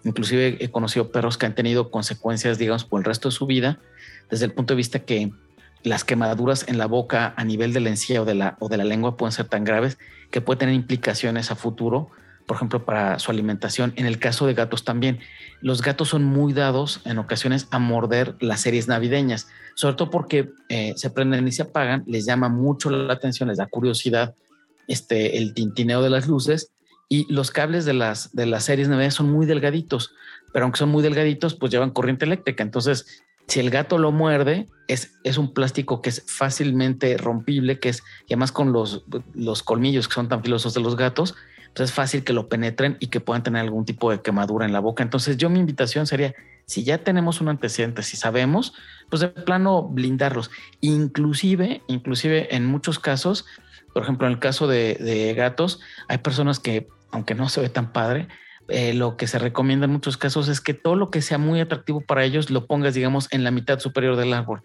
Inclusive 0.03 0.58
he 0.60 0.72
conocido 0.72 1.12
perros 1.12 1.38
que 1.38 1.46
han 1.46 1.55
tenido 1.55 1.91
consecuencias, 1.91 2.58
digamos, 2.58 2.86
por 2.86 3.00
el 3.00 3.05
resto 3.05 3.29
de 3.29 3.36
su 3.36 3.46
vida, 3.46 3.79
desde 4.29 4.46
el 4.46 4.53
punto 4.53 4.74
de 4.74 4.77
vista 4.77 5.00
que 5.00 5.31
las 5.84 6.03
quemaduras 6.03 6.67
en 6.67 6.77
la 6.77 6.86
boca 6.86 7.34
a 7.36 7.43
nivel 7.43 7.74
de 7.74 7.81
la 7.81 7.89
encía 7.89 8.22
o 8.22 8.25
de 8.25 8.36
la, 8.36 8.55
o 8.60 8.70
de 8.70 8.77
la 8.77 8.84
lengua 8.84 9.17
pueden 9.17 9.31
ser 9.31 9.48
tan 9.48 9.63
graves 9.63 9.98
que 10.29 10.41
puede 10.41 10.60
tener 10.60 10.75
implicaciones 10.75 11.51
a 11.51 11.55
futuro, 11.55 12.10
por 12.51 12.58
ejemplo, 12.58 12.84
para 12.84 13.17
su 13.17 13.31
alimentación. 13.31 13.93
En 13.96 14.05
el 14.05 14.20
caso 14.20 14.46
de 14.46 14.53
gatos 14.53 14.84
también, 14.84 15.20
los 15.62 15.81
gatos 15.81 16.10
son 16.10 16.25
muy 16.25 16.51
dados 16.51 17.00
en 17.05 17.17
ocasiones 17.17 17.70
a 17.72 17.79
morder 17.79 18.36
las 18.41 18.60
series 18.60 18.89
navideñas, 18.89 19.48
sobre 19.74 19.96
todo 19.96 20.10
porque 20.10 20.50
eh, 20.67 20.91
se 20.98 21.12
prenden 21.12 21.48
y 21.48 21.53
se 21.53 21.62
apagan, 21.62 22.03
les 22.08 22.25
llama 22.25 22.50
mucho 22.50 22.89
la 22.89 23.13
atención, 23.13 23.48
les 23.48 23.58
da 23.58 23.67
curiosidad 23.67 24.36
este, 24.89 25.38
el 25.38 25.53
tintineo 25.53 26.01
de 26.01 26.10
las 26.10 26.27
luces 26.27 26.74
y 27.08 27.25
los 27.34 27.51
cables 27.51 27.86
de 27.86 27.93
las, 27.93 28.36
de 28.36 28.46
las 28.46 28.65
series 28.65 28.89
navideñas 28.89 29.13
son 29.13 29.31
muy 29.31 29.46
delgaditos, 29.46 30.12
pero 30.51 30.65
aunque 30.65 30.79
son 30.79 30.89
muy 30.89 31.03
delgaditos, 31.03 31.55
pues 31.55 31.72
llevan 31.72 31.91
corriente 31.91 32.25
eléctrica. 32.25 32.63
Entonces, 32.63 33.24
si 33.48 33.62
el 33.62 33.70
gato 33.70 33.98
lo 33.98 34.12
muerde, 34.12 34.67
es, 34.89 35.13
es 35.24 35.38
un 35.38 35.53
plástico 35.53 36.01
que 36.01 36.10
es 36.10 36.22
fácilmente 36.27 37.15
rompible, 37.15 37.79
que 37.79 37.88
es, 37.88 38.03
y 38.27 38.34
además 38.34 38.51
con 38.51 38.74
los, 38.74 39.05
los 39.34 39.63
colmillos 39.63 40.10
que 40.10 40.15
son 40.15 40.27
tan 40.27 40.43
filosos 40.43 40.74
de 40.74 40.81
los 40.81 40.98
gatos, 40.98 41.34
pues 41.74 41.90
es 41.90 41.96
fácil 41.96 42.24
que 42.24 42.34
lo 42.34 42.50
penetren 42.50 42.98
y 43.00 43.08
que 43.08 43.20
puedan 43.20 43.44
tener 43.44 43.62
algún 43.62 43.86
tipo 43.86 44.12
de 44.12 44.22
quemadura 44.22 44.66
en 44.66 44.74
la 44.74 44.80
boca. 44.80 45.04
Entonces, 45.04 45.38
yo 45.38 45.50
mi 45.50 45.60
invitación 45.60 46.08
sería, 46.08 46.34
si 46.66 46.84
ya 46.84 47.00
tenemos 47.00 47.42
un 47.42 47.50
antecedente, 47.50 48.04
si 48.04 48.18
sabemos, 48.18 48.74
pues 49.10 49.22
de 49.22 49.30
plano 49.30 49.84
blindarlos. 49.84 50.51
Inclusive, 50.82 51.82
inclusive 51.88 52.56
en 52.56 52.66
muchos 52.66 53.00
casos, 53.00 53.46
por 53.94 54.04
ejemplo, 54.04 54.28
en 54.28 54.34
el 54.34 54.40
caso 54.40 54.68
de, 54.68 54.96
de 54.96 55.34
gatos, 55.34 55.80
hay 56.08 56.20
personas 56.20 56.60
que 56.60 56.88
aunque 57.12 57.36
no 57.36 57.50
se 57.50 57.62
ve 57.62 57.70
tan 57.70 57.92
padre, 57.92 58.28
eh, 58.68 58.94
lo 58.94 59.18
que 59.18 59.28
se 59.28 59.38
recomienda 59.38 59.86
en 59.86 59.92
muchos 59.92 60.18
casos 60.18 60.48
es 60.48 60.62
que 60.62 60.74
todo 60.74 60.96
lo 60.96 61.10
que 61.10 61.22
sea 61.22 61.38
muy 61.38 61.60
atractivo 61.60 62.01
para 62.01 62.24
ellos 62.24 62.50
lo 62.50 62.68
pongas, 62.68 62.94
digamos, 62.94 63.28
en 63.32 63.44
la 63.44 63.51
mitad 63.51 63.80
superior 63.80 64.16
del 64.16 64.34
árbol. 64.34 64.62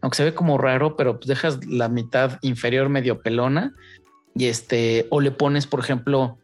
Aunque 0.00 0.16
se 0.16 0.24
ve 0.24 0.34
como 0.34 0.58
raro, 0.58 0.96
pero 0.96 1.18
pues 1.18 1.26
dejas 1.26 1.66
la 1.66 1.88
mitad 1.88 2.38
inferior 2.42 2.88
medio 2.88 3.20
pelona 3.20 3.74
y 4.34 4.46
este, 4.46 5.06
o 5.10 5.20
le 5.20 5.32
pones, 5.32 5.66
por 5.66 5.80
ejemplo, 5.80 6.38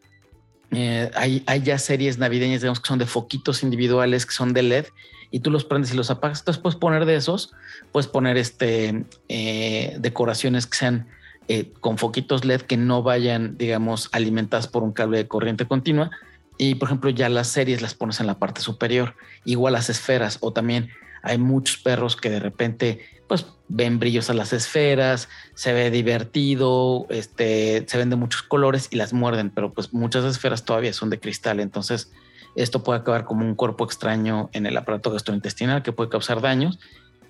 eh, 0.71 1.11
hay, 1.15 1.43
hay, 1.45 1.61
ya 1.61 1.77
series 1.77 2.17
navideñas, 2.17 2.61
digamos, 2.61 2.79
que 2.79 2.87
son 2.87 2.99
de 2.99 3.05
foquitos 3.05 3.63
individuales, 3.63 4.25
que 4.25 4.33
son 4.33 4.53
de 4.53 4.63
LED, 4.63 4.85
y 5.31 5.39
tú 5.39 5.51
los 5.51 5.65
prendes 5.65 5.93
y 5.93 5.97
los 5.97 6.09
apagas. 6.09 6.39
Entonces 6.39 6.61
puedes 6.61 6.77
poner 6.77 7.05
de 7.05 7.15
esos, 7.15 7.53
puedes 7.91 8.07
poner 8.07 8.37
este, 8.37 9.05
eh, 9.29 9.95
decoraciones 9.99 10.67
que 10.67 10.77
sean 10.77 11.07
eh, 11.47 11.71
con 11.79 11.97
foquitos 11.97 12.45
LED 12.45 12.61
que 12.61 12.77
no 12.77 13.03
vayan, 13.03 13.57
digamos, 13.57 14.09
alimentadas 14.11 14.67
por 14.67 14.83
un 14.83 14.93
cable 14.93 15.17
de 15.19 15.27
corriente 15.27 15.67
continua. 15.67 16.11
Y 16.57 16.75
por 16.75 16.87
ejemplo, 16.87 17.09
ya 17.09 17.29
las 17.29 17.47
series 17.47 17.81
las 17.81 17.93
pones 17.93 18.19
en 18.19 18.27
la 18.27 18.39
parte 18.39 18.61
superior, 18.61 19.15
igual 19.43 19.73
las 19.73 19.89
esferas, 19.89 20.37
o 20.41 20.53
también 20.53 20.89
hay 21.25 21.37
muchos 21.37 21.77
perros 21.77 22.15
que 22.15 22.29
de 22.29 22.39
repente 22.39 22.99
pues 23.27 23.45
ven 23.67 23.99
brillos 23.99 24.29
a 24.29 24.33
las 24.33 24.53
esferas, 24.53 25.27
se 25.55 25.73
ve 25.73 25.89
divertido, 25.89 27.07
este, 27.09 27.83
se 27.87 27.97
ven 27.97 28.09
de 28.09 28.15
muchos 28.15 28.43
colores 28.43 28.87
y 28.91 28.95
las 28.97 29.13
muerden, 29.13 29.49
pero 29.49 29.73
pues 29.73 29.93
muchas 29.93 30.23
esferas 30.25 30.63
todavía 30.63 30.93
son 30.93 31.09
de 31.09 31.19
cristal, 31.19 31.59
entonces 31.59 32.11
esto 32.55 32.83
puede 32.83 32.99
acabar 32.99 33.25
como 33.25 33.45
un 33.45 33.55
cuerpo 33.55 33.83
extraño 33.83 34.49
en 34.53 34.65
el 34.65 34.77
aparato 34.77 35.11
gastrointestinal 35.11 35.83
que 35.83 35.91
puede 35.91 36.09
causar 36.09 36.41
daños. 36.41 36.79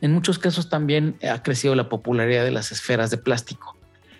En 0.02 0.14
muchos 0.14 0.38
casos 0.38 0.70
también 0.70 1.18
ha 1.28 1.42
crecido 1.42 1.74
la 1.74 1.90
popularidad 1.90 2.44
de 2.44 2.52
las 2.52 2.72
esferas 2.72 3.10
de 3.10 3.18
plástico. 3.18 3.76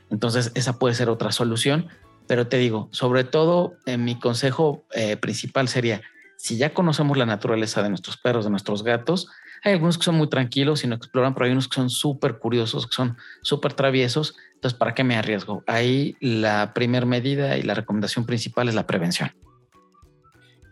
Entonces, 0.10 0.52
esa 0.56 0.80
puede 0.80 0.96
ser 0.96 1.10
otra 1.10 1.32
solución. 1.32 1.90
Pero 2.28 2.48
te 2.48 2.58
digo, 2.58 2.90
sobre 2.92 3.24
todo, 3.24 3.76
en 3.86 4.04
mi 4.04 4.18
consejo 4.18 4.84
eh, 4.94 5.16
principal 5.16 5.68
sería, 5.68 6.02
si 6.38 6.58
ya 6.58 6.74
conocemos 6.74 7.18
la 7.18 7.28
naturaleza 7.28 7.84
de 7.84 7.90
nuestros 7.90 8.18
perros, 8.18 8.46
de 8.46 8.52
nuestros 8.52 8.84
gatos, 8.84 9.28
hay 9.64 9.74
algunos 9.74 9.98
que 9.98 10.04
son 10.04 10.16
muy 10.16 10.30
tranquilos 10.30 10.84
y 10.84 10.88
no 10.88 10.96
exploran, 10.96 11.34
pero 11.34 11.46
hay 11.46 11.52
unos 11.52 11.68
que 11.68 11.76
son 11.76 11.90
súper 11.90 12.38
curiosos, 12.38 12.88
que 12.88 12.94
son 12.94 13.18
súper 13.42 13.74
traviesos. 13.74 14.36
Entonces, 14.56 14.78
¿para 14.78 14.94
qué 14.94 15.04
me 15.04 15.16
arriesgo? 15.16 15.64
Ahí 15.68 16.16
la 16.20 16.74
primera 16.74 17.06
medida 17.06 17.58
y 17.58 17.64
la 17.64 17.74
recomendación 17.74 18.26
principal 18.26 18.70
es 18.70 18.76
la 18.76 18.88
prevención. 18.88 19.32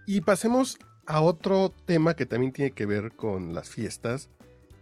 Y 0.05 0.21
pasemos 0.21 0.77
a 1.05 1.21
otro 1.21 1.73
tema 1.85 2.15
que 2.15 2.25
también 2.25 2.51
tiene 2.51 2.71
que 2.71 2.85
ver 2.85 3.13
con 3.13 3.53
las 3.53 3.69
fiestas, 3.69 4.29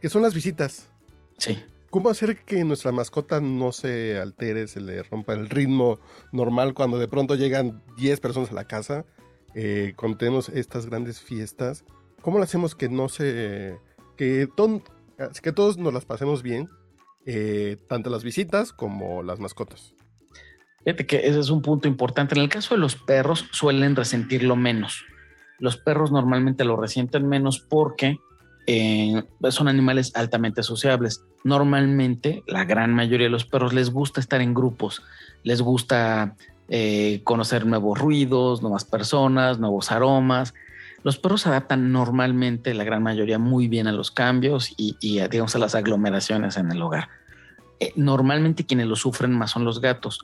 que 0.02 0.10
son 0.10 0.22
las 0.22 0.34
visitas. 0.34 0.90
Sí. 1.38 1.60
¿Cómo 1.90 2.10
hacer 2.10 2.38
que 2.38 2.64
nuestra 2.64 2.92
mascota 2.92 3.42
no 3.42 3.74
se 3.74 4.18
altere, 4.18 4.68
se 4.68 4.80
le 4.80 5.04
rompa 5.04 5.34
el 5.34 5.50
ritmo 5.50 6.00
normal 6.32 6.74
cuando 6.74 6.98
de 6.98 7.08
pronto 7.08 7.36
llegan 7.36 7.84
10 7.98 8.20
personas 8.22 8.52
a 8.52 8.54
la 8.54 8.66
casa? 8.66 9.06
Eh, 9.54 9.94
cuando 9.98 10.18
tenemos 10.18 10.48
estas 10.50 10.86
grandes 10.86 11.20
fiestas, 11.20 11.84
¿cómo 12.22 12.38
lo 12.38 12.44
hacemos 12.44 12.76
que 12.76 12.88
no 12.88 13.10
se... 13.10 13.78
que, 14.16 14.48
que 15.42 15.52
todos 15.52 15.78
nos 15.78 15.94
las 15.94 16.06
pasemos 16.06 16.44
bien, 16.44 16.70
eh, 17.26 17.78
tanto 17.88 18.10
las 18.10 18.24
visitas 18.24 18.74
como 18.74 19.24
las 19.24 19.40
mascotas? 19.40 19.94
Fíjate 20.84 21.06
que 21.06 21.28
ese 21.28 21.40
es 21.40 21.50
un 21.50 21.62
punto 21.62 21.88
importante. 21.88 22.36
En 22.36 22.42
el 22.42 22.50
caso 22.50 22.76
de 22.76 22.82
los 22.82 22.96
perros, 22.96 23.48
suelen 23.52 23.96
resentirlo 23.96 24.56
menos. 24.56 25.06
Los 25.60 25.78
perros 25.78 26.12
normalmente 26.12 26.66
lo 26.66 26.76
resienten 26.76 27.28
menos 27.28 27.60
porque 27.60 28.18
eh, 28.66 29.24
son 29.50 29.68
animales 29.68 30.12
altamente 30.16 30.64
sociables. 30.64 31.24
Normalmente, 31.44 32.44
la 32.48 32.66
gran 32.66 32.94
mayoría 32.96 33.28
de 33.28 33.32
los 33.32 33.46
perros 33.46 33.74
les 33.74 33.92
gusta 33.92 34.20
estar 34.20 34.42
en 34.42 34.54
grupos, 34.54 35.04
les 35.44 35.62
gusta 35.62 36.36
eh, 36.68 37.22
conocer 37.24 37.66
nuevos 37.66 38.00
ruidos, 38.00 38.62
nuevas 38.62 38.86
personas, 38.86 39.60
nuevos 39.60 39.92
aromas. 39.92 40.54
Los 41.04 41.18
perros 41.18 41.42
se 41.42 41.50
adaptan 41.50 41.92
normalmente, 41.92 42.74
la 42.74 42.84
gran 42.84 43.02
mayoría, 43.02 43.40
muy 43.40 43.68
bien 43.68 43.88
a 43.88 43.92
los 43.92 44.12
cambios 44.12 44.74
y, 44.78 44.96
digamos, 45.00 45.56
a 45.56 45.60
las 45.60 45.76
aglomeraciones 45.76 46.58
en 46.58 46.72
el 46.72 46.82
hogar. 46.82 47.10
Eh, 47.80 47.94
normalmente 47.96 48.66
quienes 48.66 48.88
lo 48.88 48.96
sufren 48.96 49.32
más 49.32 49.52
son 49.52 49.66
los 49.66 49.82
gatos 49.82 50.20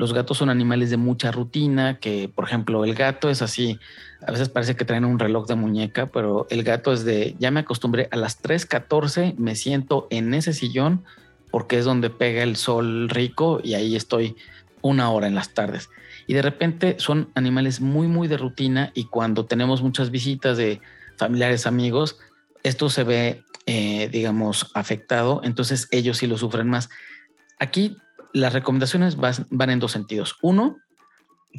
los 0.00 0.14
gatos 0.14 0.38
son 0.38 0.48
animales 0.48 0.88
de 0.88 0.96
mucha 0.96 1.30
rutina, 1.30 1.98
que 1.98 2.30
por 2.34 2.46
ejemplo 2.46 2.86
el 2.86 2.94
gato 2.94 3.28
es 3.28 3.42
así, 3.42 3.78
a 4.26 4.32
veces 4.32 4.48
parece 4.48 4.74
que 4.74 4.86
traen 4.86 5.04
un 5.04 5.18
reloj 5.18 5.46
de 5.46 5.56
muñeca, 5.56 6.06
pero 6.06 6.46
el 6.48 6.62
gato 6.62 6.94
es 6.94 7.04
de, 7.04 7.36
ya 7.38 7.50
me 7.50 7.60
acostumbré, 7.60 8.08
a 8.10 8.16
las 8.16 8.42
3.14 8.42 9.34
me 9.36 9.54
siento 9.56 10.06
en 10.08 10.32
ese 10.32 10.54
sillón 10.54 11.04
porque 11.50 11.78
es 11.78 11.84
donde 11.84 12.08
pega 12.08 12.42
el 12.42 12.56
sol 12.56 13.10
rico 13.10 13.60
y 13.62 13.74
ahí 13.74 13.94
estoy 13.94 14.36
una 14.80 15.10
hora 15.10 15.26
en 15.26 15.34
las 15.34 15.52
tardes. 15.52 15.90
Y 16.26 16.34
de 16.34 16.42
repente 16.42 16.96
son 16.98 17.30
animales 17.34 17.80
muy, 17.80 18.06
muy 18.06 18.28
de 18.28 18.36
rutina 18.36 18.92
y 18.94 19.04
cuando 19.04 19.46
tenemos 19.46 19.82
muchas 19.82 20.10
visitas 20.10 20.56
de 20.56 20.80
familiares, 21.16 21.66
amigos, 21.66 22.18
esto 22.62 22.88
se 22.90 23.04
ve, 23.04 23.44
eh, 23.66 24.08
digamos, 24.10 24.70
afectado, 24.74 25.40
entonces 25.44 25.88
ellos 25.90 26.18
sí 26.18 26.26
lo 26.26 26.38
sufren 26.38 26.68
más. 26.68 26.88
Aquí 27.58 27.96
las 28.32 28.52
recomendaciones 28.52 29.16
van, 29.16 29.70
en 29.70 29.80
dos 29.80 29.92
sentidos. 29.92 30.36
Uno, 30.42 30.78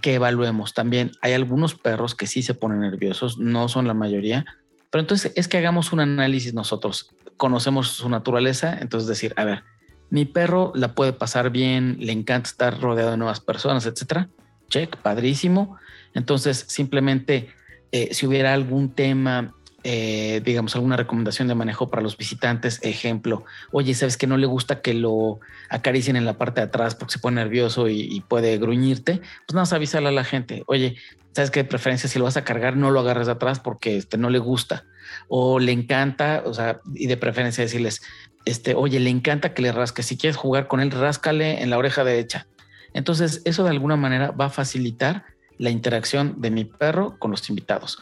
que 0.02 0.16
evaluemos 0.16 0.74
también. 0.74 1.12
Hay 1.22 1.34
algunos 1.34 1.76
perros 1.76 2.16
que 2.16 2.28
sí 2.28 2.42
se 2.44 2.54
ponen 2.54 2.80
nerviosos, 2.80 3.38
no 3.38 3.68
son 3.68 3.88
la 3.88 3.94
mayoría, 3.94 4.46
pero 4.90 5.02
entonces 5.02 5.34
es 5.36 5.48
que 5.48 5.58
hagamos 5.58 5.92
un 5.94 6.00
análisis 6.00 6.54
nosotros. 6.54 7.12
Conocemos 7.38 7.90
su 7.90 8.10
naturaleza, 8.10 8.78
entonces 8.80 9.08
decir, 9.08 9.34
a 9.36 9.44
ver, 9.44 9.64
mi 10.10 10.26
perro 10.26 10.72
la 10.76 10.94
puede 10.94 11.14
pasar 11.14 11.50
bien, 11.50 11.98
le 12.00 12.12
encanta 12.12 12.50
estar 12.50 12.80
rodeado 12.80 13.12
de 13.12 13.18
nuevas 13.18 13.40
personas, 13.40 13.86
etcétera. 13.86 14.30
Check, 14.72 14.98
padrísimo. 14.98 15.78
Entonces, 16.16 16.66
simplemente, 16.68 17.50
eh, 17.92 18.10
si 18.14 18.26
hubiera 18.26 18.54
algún 18.54 18.96
tema 18.96 19.54
eh, 19.84 20.42
digamos, 20.46 20.76
alguna 20.76 20.96
recomendación 20.96 21.48
de 21.48 21.56
manejo 21.56 21.90
para 21.90 22.04
los 22.04 22.16
visitantes. 22.16 22.80
Ejemplo, 22.84 23.46
oye, 23.72 23.96
¿sabes 23.96 24.16
que 24.16 24.28
no 24.28 24.38
le 24.38 24.46
gusta 24.46 24.82
que 24.82 24.94
lo 24.94 25.40
acaricien 25.70 26.16
en 26.16 26.26
la 26.26 26.38
parte 26.38 26.62
de 26.62 26.68
atrás 26.68 26.94
porque 26.94 27.14
se 27.14 27.20
pone 27.20 27.42
nervioso 27.42 27.90
y, 27.90 28.24
puede 28.28 28.60
gruñirte? 28.60 29.18
Pues 29.18 29.54
nada 29.54 29.64
más 29.64 29.74
avísale 29.74 30.10
a 30.10 30.12
la 30.12 30.24
gente, 30.24 30.64
oye, 30.68 30.98
¿sabes 31.32 31.50
qué? 31.50 31.64
De 31.64 31.70
preferencia, 31.70 32.08
si 32.08 32.20
lo 32.20 32.26
vas 32.26 32.38
a 32.38 32.44
cargar, 32.44 32.78
no 32.78 32.92
lo 32.92 33.00
agarres 33.00 33.26
de 33.26 33.34
atrás 33.34 33.60
porque 33.60 33.98
este, 33.98 34.20
no 34.20 34.30
le 34.30 34.38
gusta 34.38 34.86
o 35.28 35.60
le 35.60 35.72
encanta, 35.72 36.44
o 36.46 36.54
sea, 36.54 36.80
y 36.94 37.08
de 37.08 37.18
preferencia 37.18 37.64
decirles, 37.64 38.04
este, 38.46 38.76
oye, 38.76 39.00
le 39.00 39.10
encanta 39.10 39.54
que 39.56 39.64
le 39.64 39.72
rasque. 39.72 40.04
Si 40.04 40.16
quieres 40.16 40.38
jugar 40.38 40.68
con 40.68 40.80
él, 40.80 40.92
ráscale 40.92 41.62
en 41.62 41.70
la 41.72 41.78
oreja 41.78 42.04
derecha. 42.04 42.48
Entonces, 42.94 43.42
eso 43.46 43.64
de 43.64 43.70
alguna 43.70 43.96
manera 43.96 44.32
va 44.32 44.46
a 44.46 44.50
facilitar 44.50 45.26
la 45.58 45.70
interacción 45.70 46.42
de 46.42 46.52
mi 46.52 46.66
perro 46.66 47.18
con 47.20 47.32
los 47.32 47.50
invitados. 47.50 48.00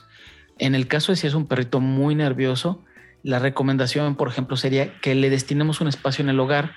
En 0.58 0.76
el 0.76 0.88
caso 0.88 1.12
de 1.12 1.18
si 1.18 1.28
es 1.28 1.34
un 1.34 1.48
perrito 1.48 1.80
muy 1.80 2.16
nervioso, 2.16 2.84
la 3.24 3.40
recomendación, 3.40 4.16
por 4.16 4.28
ejemplo, 4.28 4.58
sería 4.58 5.00
que 5.02 5.16
le 5.16 5.30
destinemos 5.30 5.82
un 5.82 5.88
espacio 5.88 6.24
en 6.24 6.30
el 6.30 6.40
hogar, 6.40 6.74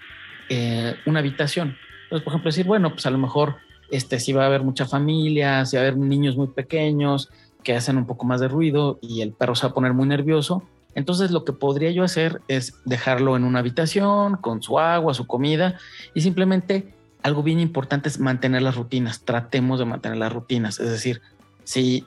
eh, 0.49 0.97
una 1.07 1.21
habitación. 1.21 1.77
Entonces, 2.05 2.25
por 2.25 2.33
ejemplo, 2.33 2.51
decir, 2.51 2.67
bueno, 2.67 2.91
pues 2.91 3.07
a 3.07 3.11
lo 3.11 3.19
mejor 3.19 3.57
este, 3.91 4.19
si 4.19 4.33
va 4.33 4.45
a 4.45 4.47
haber 4.47 4.63
mucha 4.63 4.87
familia, 4.87 5.65
si 5.67 5.77
va 5.77 5.83
a 5.83 5.87
haber 5.87 5.99
niños 5.99 6.37
muy 6.37 6.49
pequeños 6.49 7.31
que 7.63 7.77
hacen 7.77 7.97
un 7.97 8.07
poco 8.07 8.25
más 8.25 8.41
de 8.41 8.49
ruido 8.49 8.99
y 9.01 9.21
el 9.21 9.33
perro 9.33 9.55
se 9.55 9.67
va 9.67 9.71
a 9.71 9.75
poner 9.75 9.93
muy 9.93 10.09
nervioso, 10.09 10.63
entonces 10.95 11.31
lo 11.31 11.45
que 11.45 11.53
podría 11.53 11.91
yo 11.91 12.03
hacer 12.03 12.41
es 12.49 12.75
dejarlo 12.85 13.37
en 13.37 13.45
una 13.45 13.61
habitación 13.61 14.37
con 14.37 14.63
su 14.63 14.79
agua, 14.79 15.15
su 15.15 15.27
comida 15.27 15.79
y 16.15 16.23
simplemente 16.23 16.95
algo 17.23 17.43
bien 17.43 17.61
importante 17.61 18.09
es 18.09 18.19
mantener 18.19 18.63
las 18.63 18.77
rutinas. 18.77 19.25
Tratemos 19.25 19.79
de 19.79 19.85
mantener 19.85 20.19
las 20.19 20.33
rutinas. 20.33 20.81
Es 20.81 20.91
decir, 20.91 21.21
si 21.65 22.07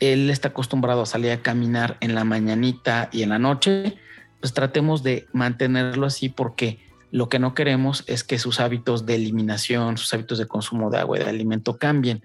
él 0.00 0.30
está 0.30 0.48
acostumbrado 0.48 1.02
a 1.02 1.06
salir 1.06 1.30
a 1.30 1.42
caminar 1.42 1.96
en 2.00 2.14
la 2.14 2.24
mañanita 2.24 3.08
y 3.12 3.22
en 3.22 3.30
la 3.30 3.38
noche, 3.38 3.96
pues 4.40 4.52
tratemos 4.52 5.02
de 5.02 5.26
mantenerlo 5.32 6.06
así 6.06 6.28
porque 6.28 6.78
lo 7.10 7.28
que 7.28 7.38
no 7.38 7.54
queremos 7.54 8.04
es 8.06 8.24
que 8.24 8.38
sus 8.38 8.60
hábitos 8.60 9.06
de 9.06 9.16
eliminación, 9.16 9.98
sus 9.98 10.12
hábitos 10.14 10.38
de 10.38 10.46
consumo 10.46 10.90
de 10.90 10.98
agua 10.98 11.18
y 11.18 11.24
de 11.24 11.30
alimento 11.30 11.78
cambien, 11.78 12.24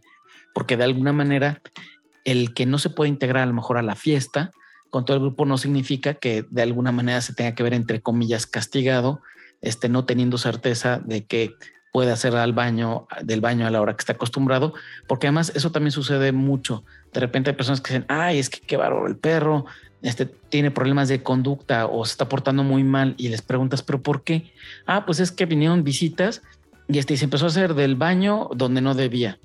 porque 0.53 0.77
de 0.77 0.83
alguna 0.83 1.11
manera 1.11 1.61
el 2.23 2.53
que 2.53 2.65
no 2.65 2.77
se 2.77 2.89
puede 2.89 3.09
integrar 3.09 3.43
a 3.43 3.47
lo 3.47 3.53
mejor 3.53 3.77
a 3.77 3.81
la 3.81 3.95
fiesta 3.95 4.51
con 4.89 5.03
todo 5.03 5.17
el 5.17 5.23
grupo 5.23 5.45
no 5.45 5.57
significa 5.57 6.13
que 6.13 6.45
de 6.49 6.61
alguna 6.61 6.93
manera 6.93 7.19
se 7.19 7.33
tenga 7.33 7.53
que 7.53 7.63
ver 7.63 7.73
entre 7.73 8.01
comillas 8.01 8.47
castigado, 8.47 9.21
este, 9.61 9.89
no 9.89 10.05
teniendo 10.05 10.37
certeza 10.37 11.01
de 11.03 11.25
que 11.25 11.53
puede 11.95 12.11
hacer 12.11 12.35
al 12.35 12.51
baño, 12.51 13.07
del 13.23 13.39
baño 13.39 13.65
a 13.65 13.71
la 13.71 13.79
hora 13.79 13.93
que 13.95 14.01
está 14.01 14.11
acostumbrado, 14.11 14.73
porque 15.07 15.27
además 15.27 15.53
eso 15.55 15.71
también 15.71 15.93
sucede 15.93 16.33
mucho. 16.33 16.83
De 17.13 17.21
repente 17.21 17.51
hay 17.51 17.55
personas 17.55 17.79
que 17.79 17.93
dicen, 17.93 18.05
ay, 18.09 18.37
es 18.37 18.49
que 18.49 18.59
qué 18.59 18.75
bárbaro 18.75 19.07
el 19.07 19.15
perro, 19.15 19.65
este, 20.01 20.25
tiene 20.25 20.71
problemas 20.71 21.07
de 21.07 21.23
conducta 21.23 21.85
o 21.85 22.03
se 22.03 22.11
está 22.11 22.27
portando 22.27 22.65
muy 22.65 22.83
mal 22.83 23.15
y 23.17 23.29
les 23.29 23.41
preguntas, 23.41 23.81
pero 23.81 24.03
¿por 24.03 24.25
qué? 24.25 24.51
Ah, 24.85 25.05
pues 25.05 25.21
es 25.21 25.31
que 25.31 25.45
vinieron 25.45 25.85
visitas 25.85 26.41
y 26.89 26.99
este, 26.99 27.15
se 27.15 27.23
empezó 27.23 27.45
a 27.45 27.47
hacer 27.47 27.75
del 27.75 27.95
baño 27.95 28.49
donde 28.53 28.81
no 28.81 28.93
debía. 28.93 29.39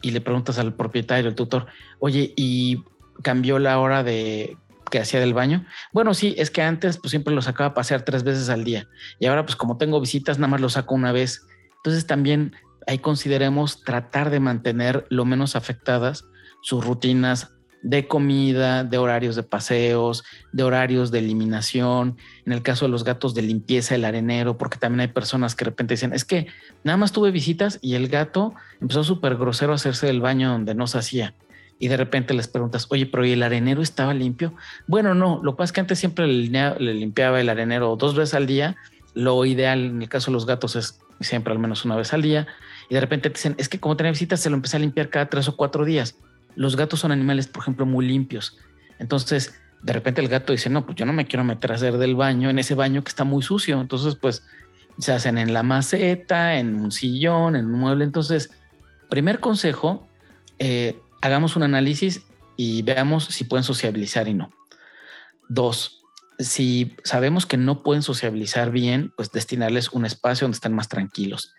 Y 0.00 0.12
le 0.12 0.22
preguntas 0.22 0.58
al 0.58 0.72
propietario, 0.72 1.28
el 1.28 1.34
tutor, 1.34 1.66
oye, 1.98 2.32
¿y 2.36 2.82
cambió 3.20 3.58
la 3.58 3.78
hora 3.78 4.02
de 4.02 4.56
que 4.90 4.98
hacía 4.98 5.20
del 5.20 5.34
baño? 5.34 5.66
Bueno, 5.92 6.14
sí, 6.14 6.34
es 6.38 6.50
que 6.50 6.62
antes 6.62 6.96
pues 6.96 7.10
siempre 7.10 7.34
lo 7.34 7.42
sacaba 7.42 7.68
a 7.68 7.74
pasear 7.74 8.00
tres 8.00 8.24
veces 8.24 8.48
al 8.48 8.64
día 8.64 8.88
y 9.18 9.26
ahora 9.26 9.44
pues 9.44 9.56
como 9.56 9.76
tengo 9.76 10.00
visitas 10.00 10.38
nada 10.38 10.48
más 10.48 10.62
lo 10.62 10.70
saco 10.70 10.94
una 10.94 11.12
vez 11.12 11.42
entonces 11.82 12.06
también 12.06 12.54
ahí 12.86 13.00
consideremos 13.00 13.82
tratar 13.82 14.30
de 14.30 14.38
mantener 14.38 15.04
lo 15.10 15.24
menos 15.24 15.56
afectadas 15.56 16.24
sus 16.62 16.84
rutinas 16.84 17.50
de 17.82 18.06
comida, 18.06 18.84
de 18.84 18.98
horarios 18.98 19.34
de 19.34 19.42
paseos, 19.42 20.22
de 20.52 20.62
horarios 20.62 21.10
de 21.10 21.18
eliminación, 21.18 22.16
en 22.46 22.52
el 22.52 22.62
caso 22.62 22.84
de 22.84 22.92
los 22.92 23.02
gatos 23.02 23.34
de 23.34 23.42
limpieza 23.42 23.96
el 23.96 24.04
arenero, 24.04 24.56
porque 24.56 24.78
también 24.78 25.00
hay 25.00 25.08
personas 25.08 25.56
que 25.56 25.64
de 25.64 25.70
repente 25.70 25.94
dicen, 25.94 26.12
es 26.12 26.24
que 26.24 26.46
nada 26.84 26.96
más 26.96 27.10
tuve 27.10 27.32
visitas 27.32 27.80
y 27.82 27.94
el 27.94 28.06
gato 28.06 28.54
empezó 28.80 29.02
súper 29.02 29.34
grosero 29.34 29.72
a 29.72 29.74
hacerse 29.74 30.06
del 30.06 30.20
baño 30.20 30.50
donde 30.50 30.76
no 30.76 30.86
se 30.86 30.98
hacía. 30.98 31.34
Y 31.80 31.88
de 31.88 31.96
repente 31.96 32.32
les 32.32 32.46
preguntas, 32.46 32.86
oye, 32.90 33.06
pero 33.06 33.26
¿y 33.26 33.32
el 33.32 33.42
arenero 33.42 33.82
estaba 33.82 34.14
limpio? 34.14 34.54
Bueno, 34.86 35.14
no, 35.14 35.40
lo 35.42 35.54
que 35.54 35.56
pasa 35.56 35.64
es 35.64 35.72
que 35.72 35.80
antes 35.80 35.98
siempre 35.98 36.28
le 36.28 36.94
limpiaba 36.94 37.40
el 37.40 37.48
arenero 37.48 37.96
dos 37.96 38.14
veces 38.14 38.34
al 38.34 38.46
día. 38.46 38.76
Lo 39.14 39.44
ideal 39.44 39.84
en 39.84 40.02
el 40.02 40.08
caso 40.08 40.30
de 40.30 40.34
los 40.34 40.46
gatos 40.46 40.76
es 40.76 41.00
siempre 41.20 41.52
al 41.52 41.58
menos 41.58 41.84
una 41.84 41.96
vez 41.96 42.12
al 42.12 42.22
día, 42.22 42.46
y 42.88 42.94
de 42.94 43.00
repente 43.00 43.30
te 43.30 43.34
dicen, 43.34 43.54
es 43.58 43.68
que 43.68 43.80
como 43.80 43.96
tenía 43.96 44.12
visitas, 44.12 44.40
se 44.40 44.50
lo 44.50 44.56
empecé 44.56 44.76
a 44.76 44.80
limpiar 44.80 45.08
cada 45.08 45.26
tres 45.26 45.48
o 45.48 45.56
cuatro 45.56 45.84
días. 45.84 46.16
Los 46.54 46.76
gatos 46.76 47.00
son 47.00 47.12
animales, 47.12 47.46
por 47.46 47.62
ejemplo, 47.62 47.86
muy 47.86 48.06
limpios. 48.06 48.58
Entonces, 48.98 49.54
de 49.82 49.92
repente 49.92 50.20
el 50.20 50.28
gato 50.28 50.52
dice, 50.52 50.68
no, 50.70 50.84
pues 50.84 50.96
yo 50.96 51.06
no 51.06 51.12
me 51.12 51.26
quiero 51.26 51.44
meter 51.44 51.72
a 51.72 51.76
hacer 51.76 51.96
del 51.98 52.14
baño, 52.14 52.50
en 52.50 52.58
ese 52.58 52.74
baño 52.74 53.02
que 53.02 53.08
está 53.08 53.24
muy 53.24 53.42
sucio. 53.42 53.80
Entonces, 53.80 54.16
pues 54.16 54.44
se 54.98 55.12
hacen 55.12 55.38
en 55.38 55.52
la 55.52 55.62
maceta, 55.62 56.58
en 56.58 56.74
un 56.76 56.92
sillón, 56.92 57.56
en 57.56 57.66
un 57.66 57.80
mueble. 57.80 58.04
Entonces, 58.04 58.50
primer 59.08 59.40
consejo, 59.40 60.06
eh, 60.58 60.98
hagamos 61.20 61.56
un 61.56 61.62
análisis 61.62 62.22
y 62.56 62.82
veamos 62.82 63.24
si 63.24 63.44
pueden 63.44 63.64
sociabilizar 63.64 64.28
y 64.28 64.34
no. 64.34 64.52
Dos, 65.48 66.01
si 66.42 66.96
sabemos 67.04 67.46
que 67.46 67.56
no 67.56 67.82
pueden 67.82 68.02
sociabilizar 68.02 68.70
bien, 68.70 69.12
pues 69.16 69.30
destinarles 69.30 69.92
un 69.92 70.04
espacio 70.04 70.44
donde 70.44 70.56
estén 70.56 70.74
más 70.74 70.88
tranquilos. 70.88 71.54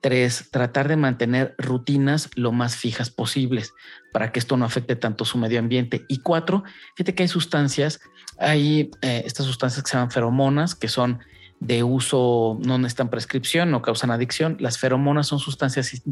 Tres, 0.00 0.50
tratar 0.50 0.88
de 0.88 0.96
mantener 0.96 1.54
rutinas 1.56 2.28
lo 2.34 2.52
más 2.52 2.76
fijas 2.76 3.08
posibles 3.10 3.72
para 4.12 4.32
que 4.32 4.38
esto 4.38 4.56
no 4.56 4.66
afecte 4.66 4.96
tanto 4.96 5.24
su 5.24 5.38
medio 5.38 5.58
ambiente. 5.58 6.04
Y 6.08 6.18
cuatro, 6.18 6.62
fíjate 6.94 7.14
que 7.14 7.22
hay 7.22 7.28
sustancias, 7.28 8.00
hay 8.38 8.90
eh, 9.00 9.22
estas 9.24 9.46
sustancias 9.46 9.82
que 9.82 9.90
se 9.90 9.96
llaman 9.96 10.10
feromonas, 10.10 10.74
que 10.74 10.88
son 10.88 11.20
de 11.60 11.82
uso, 11.82 12.58
no 12.62 12.76
necesitan 12.76 13.08
prescripción, 13.08 13.70
no 13.70 13.80
causan 13.80 14.10
adicción. 14.10 14.58
Las 14.60 14.78
feromonas 14.78 15.26
son 15.26 15.38
sustancias 15.38 16.02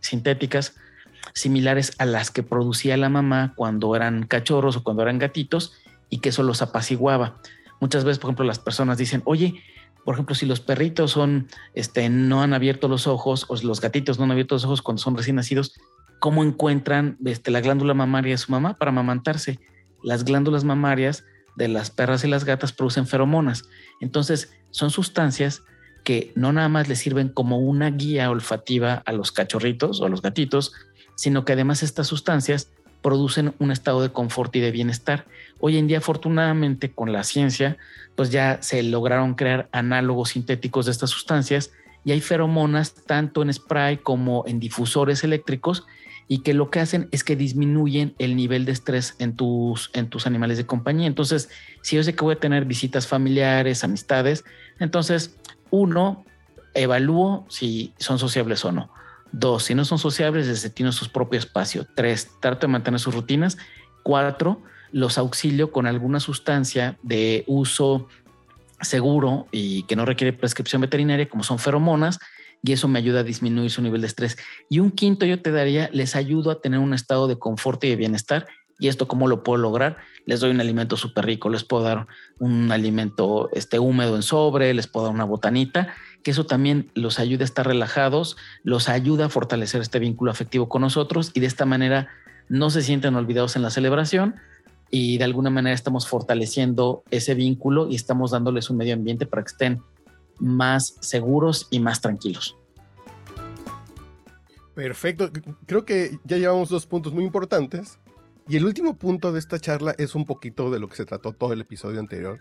sintéticas 0.00 0.74
similares 1.34 1.92
a 1.98 2.04
las 2.04 2.30
que 2.30 2.42
producía 2.42 2.96
la 2.96 3.08
mamá 3.08 3.54
cuando 3.56 3.94
eran 3.96 4.26
cachorros 4.26 4.76
o 4.76 4.82
cuando 4.82 5.02
eran 5.02 5.18
gatitos 5.18 5.72
y 6.10 6.18
que 6.18 6.30
eso 6.30 6.42
los 6.42 6.62
apaciguaba. 6.62 7.40
Muchas 7.80 8.04
veces, 8.04 8.18
por 8.18 8.28
ejemplo, 8.28 8.44
las 8.44 8.58
personas 8.58 8.98
dicen, 8.98 9.22
oye, 9.24 9.62
por 10.04 10.14
ejemplo, 10.14 10.34
si 10.34 10.46
los 10.46 10.60
perritos 10.60 11.10
son, 11.10 11.48
este, 11.74 12.08
no 12.08 12.42
han 12.42 12.54
abierto 12.54 12.88
los 12.88 13.06
ojos 13.06 13.44
o 13.48 13.56
los 13.62 13.80
gatitos 13.80 14.18
no 14.18 14.24
han 14.24 14.30
abierto 14.30 14.54
los 14.54 14.64
ojos 14.64 14.82
cuando 14.82 15.02
son 15.02 15.16
recién 15.16 15.36
nacidos, 15.36 15.74
¿cómo 16.18 16.42
encuentran 16.42 17.18
este, 17.24 17.50
la 17.50 17.60
glándula 17.60 17.94
mamaria 17.94 18.32
de 18.32 18.38
su 18.38 18.50
mamá 18.50 18.78
para 18.78 18.90
amamantarse? 18.90 19.60
Las 20.02 20.24
glándulas 20.24 20.64
mamarias 20.64 21.24
de 21.56 21.68
las 21.68 21.90
perras 21.90 22.24
y 22.24 22.28
las 22.28 22.44
gatas 22.44 22.72
producen 22.72 23.06
feromonas. 23.06 23.64
Entonces, 24.00 24.52
son 24.70 24.90
sustancias 24.90 25.62
que 26.04 26.32
no 26.36 26.52
nada 26.52 26.68
más 26.68 26.88
les 26.88 27.00
sirven 27.00 27.28
como 27.28 27.58
una 27.58 27.90
guía 27.90 28.30
olfativa 28.30 29.02
a 29.04 29.12
los 29.12 29.32
cachorritos 29.32 30.00
o 30.00 30.06
a 30.06 30.08
los 30.08 30.22
gatitos, 30.22 30.72
sino 31.16 31.44
que 31.44 31.52
además 31.52 31.82
estas 31.82 32.06
sustancias 32.06 32.70
producen 33.02 33.54
un 33.58 33.70
estado 33.70 34.02
de 34.02 34.10
confort 34.10 34.54
y 34.56 34.60
de 34.60 34.70
bienestar. 34.70 35.26
Hoy 35.60 35.76
en 35.76 35.86
día, 35.86 35.98
afortunadamente, 35.98 36.90
con 36.90 37.12
la 37.12 37.24
ciencia, 37.24 37.76
pues 38.16 38.30
ya 38.30 38.58
se 38.62 38.82
lograron 38.82 39.34
crear 39.34 39.68
análogos 39.72 40.30
sintéticos 40.30 40.86
de 40.86 40.92
estas 40.92 41.10
sustancias 41.10 41.70
y 42.04 42.12
hay 42.12 42.20
feromonas 42.20 42.94
tanto 42.94 43.42
en 43.42 43.52
spray 43.52 43.98
como 43.98 44.44
en 44.46 44.60
difusores 44.60 45.24
eléctricos 45.24 45.84
y 46.28 46.40
que 46.40 46.52
lo 46.52 46.70
que 46.70 46.80
hacen 46.80 47.08
es 47.10 47.24
que 47.24 47.36
disminuyen 47.36 48.14
el 48.18 48.36
nivel 48.36 48.66
de 48.66 48.72
estrés 48.72 49.14
en 49.18 49.34
tus, 49.34 49.90
en 49.94 50.08
tus 50.08 50.26
animales 50.26 50.58
de 50.58 50.66
compañía. 50.66 51.06
Entonces, 51.06 51.48
si 51.80 51.96
yo 51.96 52.02
sé 52.02 52.14
que 52.14 52.24
voy 52.24 52.34
a 52.34 52.38
tener 52.38 52.66
visitas 52.66 53.06
familiares, 53.06 53.82
amistades, 53.82 54.44
entonces, 54.78 55.36
uno, 55.70 56.24
evalúo 56.74 57.46
si 57.48 57.94
son 57.98 58.18
sociables 58.18 58.64
o 58.64 58.72
no. 58.72 58.90
Dos, 59.32 59.64
si 59.64 59.74
no 59.74 59.84
son 59.84 59.98
sociables, 59.98 60.46
desde 60.46 60.70
tienen 60.70 60.92
su 60.92 61.10
propio 61.10 61.38
espacio. 61.38 61.86
Tres, 61.94 62.30
trato 62.40 62.66
de 62.66 62.72
mantener 62.72 63.00
sus 63.00 63.14
rutinas. 63.14 63.58
Cuatro, 64.02 64.62
los 64.92 65.18
auxilio 65.18 65.70
con 65.70 65.86
alguna 65.86 66.20
sustancia 66.20 66.98
de 67.02 67.44
uso 67.46 68.08
seguro 68.80 69.46
y 69.50 69.82
que 69.84 69.96
no 69.96 70.04
requiere 70.04 70.32
prescripción 70.32 70.80
veterinaria, 70.80 71.28
como 71.28 71.42
son 71.42 71.58
feromonas, 71.58 72.18
y 72.62 72.72
eso 72.72 72.88
me 72.88 72.98
ayuda 72.98 73.20
a 73.20 73.24
disminuir 73.24 73.70
su 73.70 73.82
nivel 73.82 74.00
de 74.00 74.06
estrés. 74.06 74.36
Y 74.68 74.78
un 74.80 74.90
quinto 74.90 75.26
yo 75.26 75.40
te 75.40 75.52
daría, 75.52 75.90
les 75.92 76.16
ayudo 76.16 76.50
a 76.50 76.60
tener 76.60 76.80
un 76.80 76.94
estado 76.94 77.28
de 77.28 77.38
confort 77.38 77.82
y 77.84 77.90
de 77.90 77.96
bienestar. 77.96 78.46
¿Y 78.80 78.88
esto 78.88 79.08
cómo 79.08 79.26
lo 79.26 79.42
puedo 79.42 79.58
lograr? 79.58 79.98
Les 80.24 80.40
doy 80.40 80.50
un 80.50 80.60
alimento 80.60 80.96
súper 80.96 81.26
rico, 81.26 81.50
les 81.50 81.64
puedo 81.64 81.82
dar 81.82 82.06
un 82.38 82.70
alimento 82.70 83.48
este, 83.52 83.80
húmedo 83.80 84.14
en 84.14 84.22
sobre, 84.22 84.72
les 84.72 84.86
puedo 84.86 85.06
dar 85.06 85.14
una 85.14 85.24
botanita 85.24 85.94
que 86.22 86.30
eso 86.30 86.46
también 86.46 86.90
los 86.94 87.18
ayuda 87.18 87.42
a 87.42 87.44
estar 87.44 87.66
relajados, 87.66 88.36
los 88.62 88.88
ayuda 88.88 89.26
a 89.26 89.28
fortalecer 89.28 89.80
este 89.80 89.98
vínculo 89.98 90.30
afectivo 90.30 90.68
con 90.68 90.82
nosotros 90.82 91.30
y 91.34 91.40
de 91.40 91.46
esta 91.46 91.64
manera 91.64 92.08
no 92.48 92.70
se 92.70 92.82
sienten 92.82 93.14
olvidados 93.14 93.56
en 93.56 93.62
la 93.62 93.70
celebración 93.70 94.36
y 94.90 95.18
de 95.18 95.24
alguna 95.24 95.50
manera 95.50 95.74
estamos 95.74 96.08
fortaleciendo 96.08 97.02
ese 97.10 97.34
vínculo 97.34 97.88
y 97.88 97.94
estamos 97.94 98.30
dándoles 98.30 98.70
un 98.70 98.78
medio 98.78 98.94
ambiente 98.94 99.26
para 99.26 99.42
que 99.42 99.48
estén 99.48 99.82
más 100.38 100.96
seguros 101.00 101.68
y 101.70 101.80
más 101.80 102.00
tranquilos. 102.00 102.56
Perfecto, 104.74 105.30
creo 105.66 105.84
que 105.84 106.18
ya 106.24 106.36
llevamos 106.36 106.68
dos 106.68 106.86
puntos 106.86 107.12
muy 107.12 107.24
importantes 107.24 107.98
Y 108.46 108.56
el 108.56 108.64
último 108.64 108.96
punto 108.96 109.32
de 109.32 109.40
esta 109.40 109.58
charla 109.58 109.92
es 109.98 110.14
un 110.14 110.24
poquito 110.24 110.70
de 110.70 110.78
lo 110.78 110.88
que 110.88 110.96
se 110.96 111.04
trató 111.04 111.32
todo 111.32 111.52
el 111.52 111.60
episodio 111.60 111.98
anterior, 112.00 112.38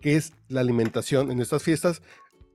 que 0.00 0.16
es 0.16 0.32
la 0.48 0.60
alimentación 0.60 1.30
en 1.30 1.40
estas 1.40 1.62
fiestas, 1.62 2.02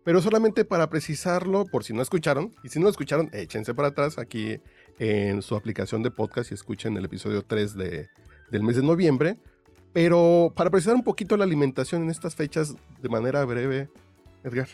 pero 0.08 0.22
solamente 0.22 0.64
para 0.64 0.90
precisarlo, 0.90 1.66
por 1.66 1.84
si 1.84 1.92
no 1.92 2.02
escucharon, 2.02 2.54
y 2.64 2.70
si 2.70 2.80
no 2.80 2.86
lo 2.86 2.92
escucharon, 2.92 3.30
échense 3.34 3.74
para 3.74 3.90
atrás 3.90 4.18
aquí 4.18 4.62
en 5.00 5.42
su 5.42 5.54
aplicación 5.54 6.02
de 6.02 6.12
podcast 6.12 6.50
y 6.50 6.54
escuchen 6.54 6.96
el 6.96 7.04
episodio 7.04 7.44
3 7.44 7.76
de, 7.76 8.08
del 8.50 8.64
mes 8.64 8.78
de 8.78 8.84
noviembre. 8.84 9.36
Pero 9.92 10.54
para 10.56 10.70
precisar 10.70 10.96
un 10.96 11.04
poquito 11.04 11.36
la 11.36 11.44
alimentación 11.44 12.04
en 12.04 12.10
estas 12.10 12.36
fechas 12.36 12.74
de 13.02 13.10
manera 13.10 13.44
breve, 13.44 13.90
Edgar. 14.46 14.70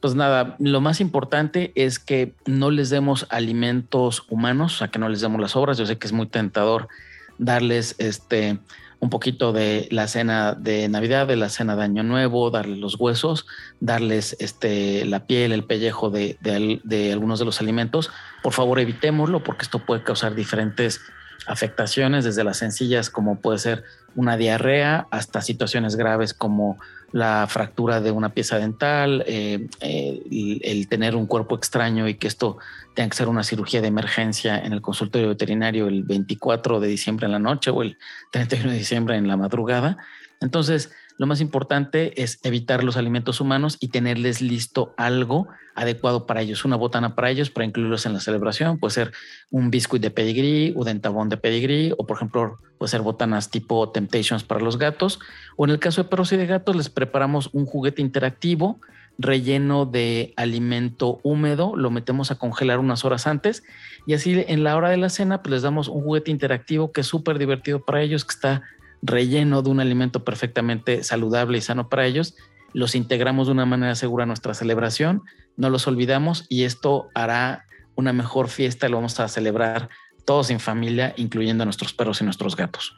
Pues 0.00 0.14
nada, 0.14 0.56
lo 0.58 0.80
más 0.80 1.02
importante 1.02 1.72
es 1.74 1.98
que 1.98 2.32
no 2.46 2.70
les 2.70 2.88
demos 2.88 3.26
alimentos 3.28 4.24
humanos, 4.30 4.76
o 4.76 4.78
sea, 4.78 4.88
que 4.88 4.98
no 4.98 5.10
les 5.10 5.20
demos 5.20 5.38
las 5.38 5.54
obras. 5.54 5.76
Yo 5.76 5.84
sé 5.84 5.98
que 5.98 6.06
es 6.06 6.14
muy 6.14 6.28
tentador 6.28 6.88
darles 7.36 7.94
este 7.98 8.58
un 9.00 9.08
poquito 9.08 9.52
de 9.52 9.88
la 9.90 10.06
cena 10.06 10.54
de 10.54 10.88
Navidad, 10.88 11.26
de 11.26 11.36
la 11.36 11.48
cena 11.48 11.74
de 11.74 11.82
Año 11.82 12.02
Nuevo, 12.02 12.50
darles 12.50 12.78
los 12.78 13.00
huesos, 13.00 13.46
darles 13.80 14.36
este, 14.40 15.06
la 15.06 15.26
piel, 15.26 15.52
el 15.52 15.64
pellejo 15.64 16.10
de, 16.10 16.38
de, 16.42 17.12
algunos 17.12 17.38
de 17.38 17.46
los 17.46 17.60
alimentos. 17.62 18.10
Por 18.42 18.52
favor, 18.52 18.78
evitémoslo 18.78 19.42
porque 19.42 19.62
esto 19.62 19.78
puede 19.78 20.02
causar 20.02 20.34
diferentes 20.34 21.00
afectaciones, 21.46 22.24
desde 22.24 22.44
las 22.44 22.58
sencillas 22.58 23.08
como 23.08 23.40
puede 23.40 23.58
ser 23.58 23.84
una 24.14 24.36
diarrea 24.36 25.06
hasta 25.10 25.40
situaciones 25.40 25.96
graves 25.96 26.34
como 26.34 26.78
la 27.12 27.46
fractura 27.48 28.00
de 28.00 28.10
una 28.10 28.30
pieza 28.30 28.58
dental, 28.58 29.24
eh, 29.26 29.66
eh, 29.80 30.60
el, 30.62 30.88
tener 30.88 31.16
un 31.16 31.26
cuerpo 31.26 31.56
extraño 31.56 32.08
y 32.08 32.14
que 32.14 32.28
esto 32.28 32.58
tenga 32.94 33.10
que 33.10 33.16
ser 33.16 33.28
una 33.28 33.42
cirugía 33.42 33.80
de 33.80 33.88
emergencia 33.88 34.58
en 34.58 34.72
el 34.72 34.80
consultorio 34.80 35.28
veterinario 35.28 35.88
el 35.88 36.02
24 36.04 36.80
de 36.80 36.88
diciembre 36.88 37.26
en 37.26 37.32
la 37.32 37.38
noche 37.38 37.70
o 37.70 37.82
el 37.82 37.98
31 38.30 38.70
de 38.70 38.78
diciembre 38.78 39.16
en 39.16 39.26
la 39.28 39.36
madrugada. 39.36 39.98
Entonces, 40.40 40.92
lo 41.20 41.26
más 41.26 41.42
importante 41.42 42.22
es 42.22 42.40
evitar 42.44 42.82
los 42.82 42.96
alimentos 42.96 43.42
humanos 43.42 43.76
y 43.78 43.88
tenerles 43.88 44.40
listo 44.40 44.94
algo 44.96 45.48
adecuado 45.74 46.24
para 46.24 46.40
ellos, 46.40 46.64
una 46.64 46.76
botana 46.76 47.14
para 47.14 47.28
ellos 47.28 47.50
para 47.50 47.66
incluirlos 47.66 48.06
en 48.06 48.14
la 48.14 48.20
celebración. 48.20 48.78
Puede 48.78 48.94
ser 48.94 49.12
un 49.50 49.70
biscuit 49.70 50.00
de 50.00 50.10
pedigree 50.10 50.72
o 50.74 50.82
dentabón 50.82 51.28
de 51.28 51.36
pedigree, 51.36 51.92
o 51.98 52.06
por 52.06 52.16
ejemplo, 52.16 52.56
puede 52.78 52.88
ser 52.88 53.02
botanas 53.02 53.50
tipo 53.50 53.90
Temptations 53.90 54.44
para 54.44 54.62
los 54.62 54.78
gatos. 54.78 55.20
O 55.58 55.66
en 55.66 55.72
el 55.72 55.78
caso 55.78 56.02
de 56.02 56.08
perros 56.08 56.32
y 56.32 56.38
de 56.38 56.46
gatos, 56.46 56.74
les 56.74 56.88
preparamos 56.88 57.50
un 57.52 57.66
juguete 57.66 58.00
interactivo 58.00 58.80
relleno 59.18 59.84
de 59.84 60.32
alimento 60.38 61.20
húmedo, 61.22 61.76
lo 61.76 61.90
metemos 61.90 62.30
a 62.30 62.36
congelar 62.36 62.78
unas 62.78 63.04
horas 63.04 63.26
antes 63.26 63.62
y 64.06 64.14
así 64.14 64.42
en 64.48 64.64
la 64.64 64.74
hora 64.74 64.88
de 64.88 64.96
la 64.96 65.10
cena 65.10 65.42
pues 65.42 65.50
les 65.50 65.62
damos 65.62 65.88
un 65.88 66.02
juguete 66.02 66.30
interactivo 66.30 66.90
que 66.90 67.02
es 67.02 67.06
súper 67.06 67.38
divertido 67.38 67.84
para 67.84 68.00
ellos, 68.00 68.24
que 68.24 68.32
está 68.32 68.62
relleno 69.02 69.62
de 69.62 69.70
un 69.70 69.80
alimento 69.80 70.24
perfectamente 70.24 71.02
saludable 71.04 71.58
y 71.58 71.60
sano 71.60 71.88
para 71.88 72.06
ellos, 72.06 72.34
los 72.72 72.94
integramos 72.94 73.46
de 73.46 73.52
una 73.52 73.66
manera 73.66 73.94
segura 73.94 74.24
a 74.24 74.26
nuestra 74.26 74.54
celebración, 74.54 75.22
no 75.56 75.70
los 75.70 75.86
olvidamos 75.86 76.46
y 76.48 76.64
esto 76.64 77.08
hará 77.14 77.66
una 77.96 78.12
mejor 78.12 78.48
fiesta, 78.48 78.88
lo 78.88 78.96
vamos 78.96 79.18
a 79.20 79.28
celebrar 79.28 79.88
todos 80.24 80.50
en 80.50 80.60
familia, 80.60 81.14
incluyendo 81.16 81.62
a 81.62 81.66
nuestros 81.66 81.92
perros 81.92 82.20
y 82.20 82.24
nuestros 82.24 82.56
gatos. 82.56 82.96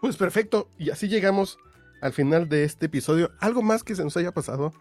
Pues 0.00 0.16
perfecto, 0.16 0.68
y 0.78 0.90
así 0.90 1.08
llegamos 1.08 1.58
al 2.02 2.12
final 2.12 2.48
de 2.48 2.64
este 2.64 2.86
episodio. 2.86 3.30
¿Algo 3.40 3.62
más 3.62 3.82
que 3.82 3.94
se 3.94 4.04
nos 4.04 4.16
haya 4.16 4.32
pasado? 4.32 4.72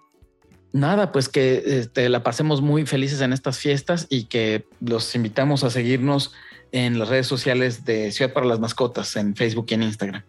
Nada, 0.74 1.12
pues 1.12 1.30
que 1.30 1.64
este, 1.66 2.10
la 2.10 2.24
pasemos 2.24 2.62
muy 2.62 2.86
felices 2.86 3.22
en 3.22 3.32
estas 3.32 3.60
fiestas 3.60 4.08
y 4.10 4.26
que 4.26 4.68
los 4.82 5.14
invitamos 5.16 5.64
a 5.64 5.70
seguirnos 5.70 6.34
en 6.74 6.98
las 6.98 7.08
redes 7.08 7.28
sociales 7.28 7.86
de 7.86 8.12
Ciudad 8.12 8.34
para 8.34 8.48
las 8.48 8.60
Mascotas, 8.60 9.16
en 9.16 9.36
Facebook 9.36 9.68
y 9.70 9.76
en 9.76 9.84
Instagram. 9.84 10.24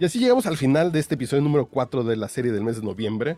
Y 0.00 0.04
así 0.06 0.18
llegamos 0.18 0.46
al 0.46 0.56
final 0.56 0.90
de 0.90 1.00
este 1.00 1.16
episodio 1.16 1.42
número 1.42 1.66
4 1.66 2.02
de 2.02 2.16
la 2.16 2.28
serie 2.28 2.50
del 2.50 2.64
mes 2.64 2.76
de 2.76 2.82
noviembre. 2.82 3.36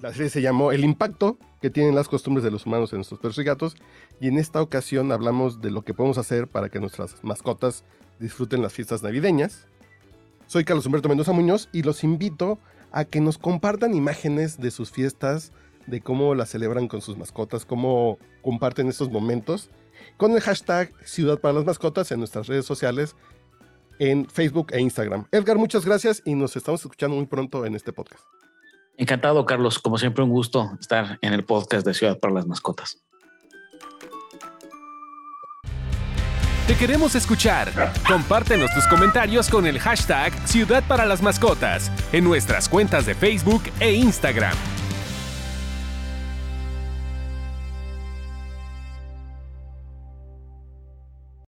La 0.00 0.12
serie 0.12 0.30
se 0.30 0.40
llamó 0.40 0.70
El 0.70 0.84
impacto 0.84 1.38
que 1.60 1.70
tienen 1.70 1.96
las 1.96 2.08
costumbres 2.08 2.44
de 2.44 2.52
los 2.52 2.66
humanos 2.66 2.92
en 2.92 2.98
nuestros 2.98 3.18
perros 3.18 3.38
y 3.38 3.42
gatos. 3.42 3.76
Y 4.20 4.28
en 4.28 4.38
esta 4.38 4.62
ocasión 4.62 5.10
hablamos 5.10 5.60
de 5.60 5.72
lo 5.72 5.82
que 5.82 5.92
podemos 5.92 6.18
hacer 6.18 6.46
para 6.46 6.68
que 6.68 6.78
nuestras 6.78 7.16
mascotas 7.24 7.82
disfruten 8.20 8.62
las 8.62 8.72
fiestas 8.72 9.02
navideñas. 9.02 9.66
Soy 10.46 10.64
Carlos 10.64 10.86
Humberto 10.86 11.08
Mendoza 11.08 11.32
Muñoz 11.32 11.68
y 11.72 11.82
los 11.82 12.04
invito 12.04 12.60
a 12.92 13.04
que 13.04 13.20
nos 13.20 13.38
compartan 13.38 13.94
imágenes 13.94 14.60
de 14.60 14.70
sus 14.70 14.92
fiestas, 14.92 15.50
de 15.88 16.00
cómo 16.00 16.36
las 16.36 16.50
celebran 16.50 16.86
con 16.86 17.00
sus 17.00 17.18
mascotas, 17.18 17.64
cómo 17.64 18.18
comparten 18.42 18.88
estos 18.88 19.10
momentos 19.10 19.68
con 20.16 20.32
el 20.32 20.40
hashtag 20.40 20.92
Ciudad 21.04 21.38
para 21.38 21.54
las 21.54 21.64
Mascotas 21.64 22.10
en 22.12 22.18
nuestras 22.18 22.46
redes 22.46 22.64
sociales, 22.66 23.16
en 23.98 24.28
Facebook 24.28 24.68
e 24.72 24.80
Instagram. 24.80 25.26
Edgar, 25.30 25.58
muchas 25.58 25.84
gracias 25.84 26.22
y 26.24 26.34
nos 26.34 26.56
estamos 26.56 26.80
escuchando 26.80 27.16
muy 27.16 27.26
pronto 27.26 27.64
en 27.66 27.74
este 27.74 27.92
podcast. 27.92 28.24
Encantado, 28.96 29.44
Carlos. 29.46 29.78
Como 29.78 29.98
siempre, 29.98 30.22
un 30.22 30.30
gusto 30.30 30.70
estar 30.80 31.18
en 31.22 31.32
el 31.32 31.44
podcast 31.44 31.86
de 31.86 31.94
Ciudad 31.94 32.18
para 32.18 32.34
las 32.34 32.46
Mascotas. 32.46 33.02
Te 36.66 36.76
queremos 36.76 37.14
escuchar. 37.14 37.92
Compártenos 38.06 38.72
tus 38.72 38.86
comentarios 38.86 39.48
con 39.48 39.66
el 39.66 39.78
hashtag 39.78 40.32
Ciudad 40.46 40.82
para 40.86 41.04
las 41.04 41.20
Mascotas 41.20 41.90
en 42.12 42.24
nuestras 42.24 42.68
cuentas 42.68 43.04
de 43.04 43.14
Facebook 43.14 43.62
e 43.80 43.92
Instagram. 43.92 44.56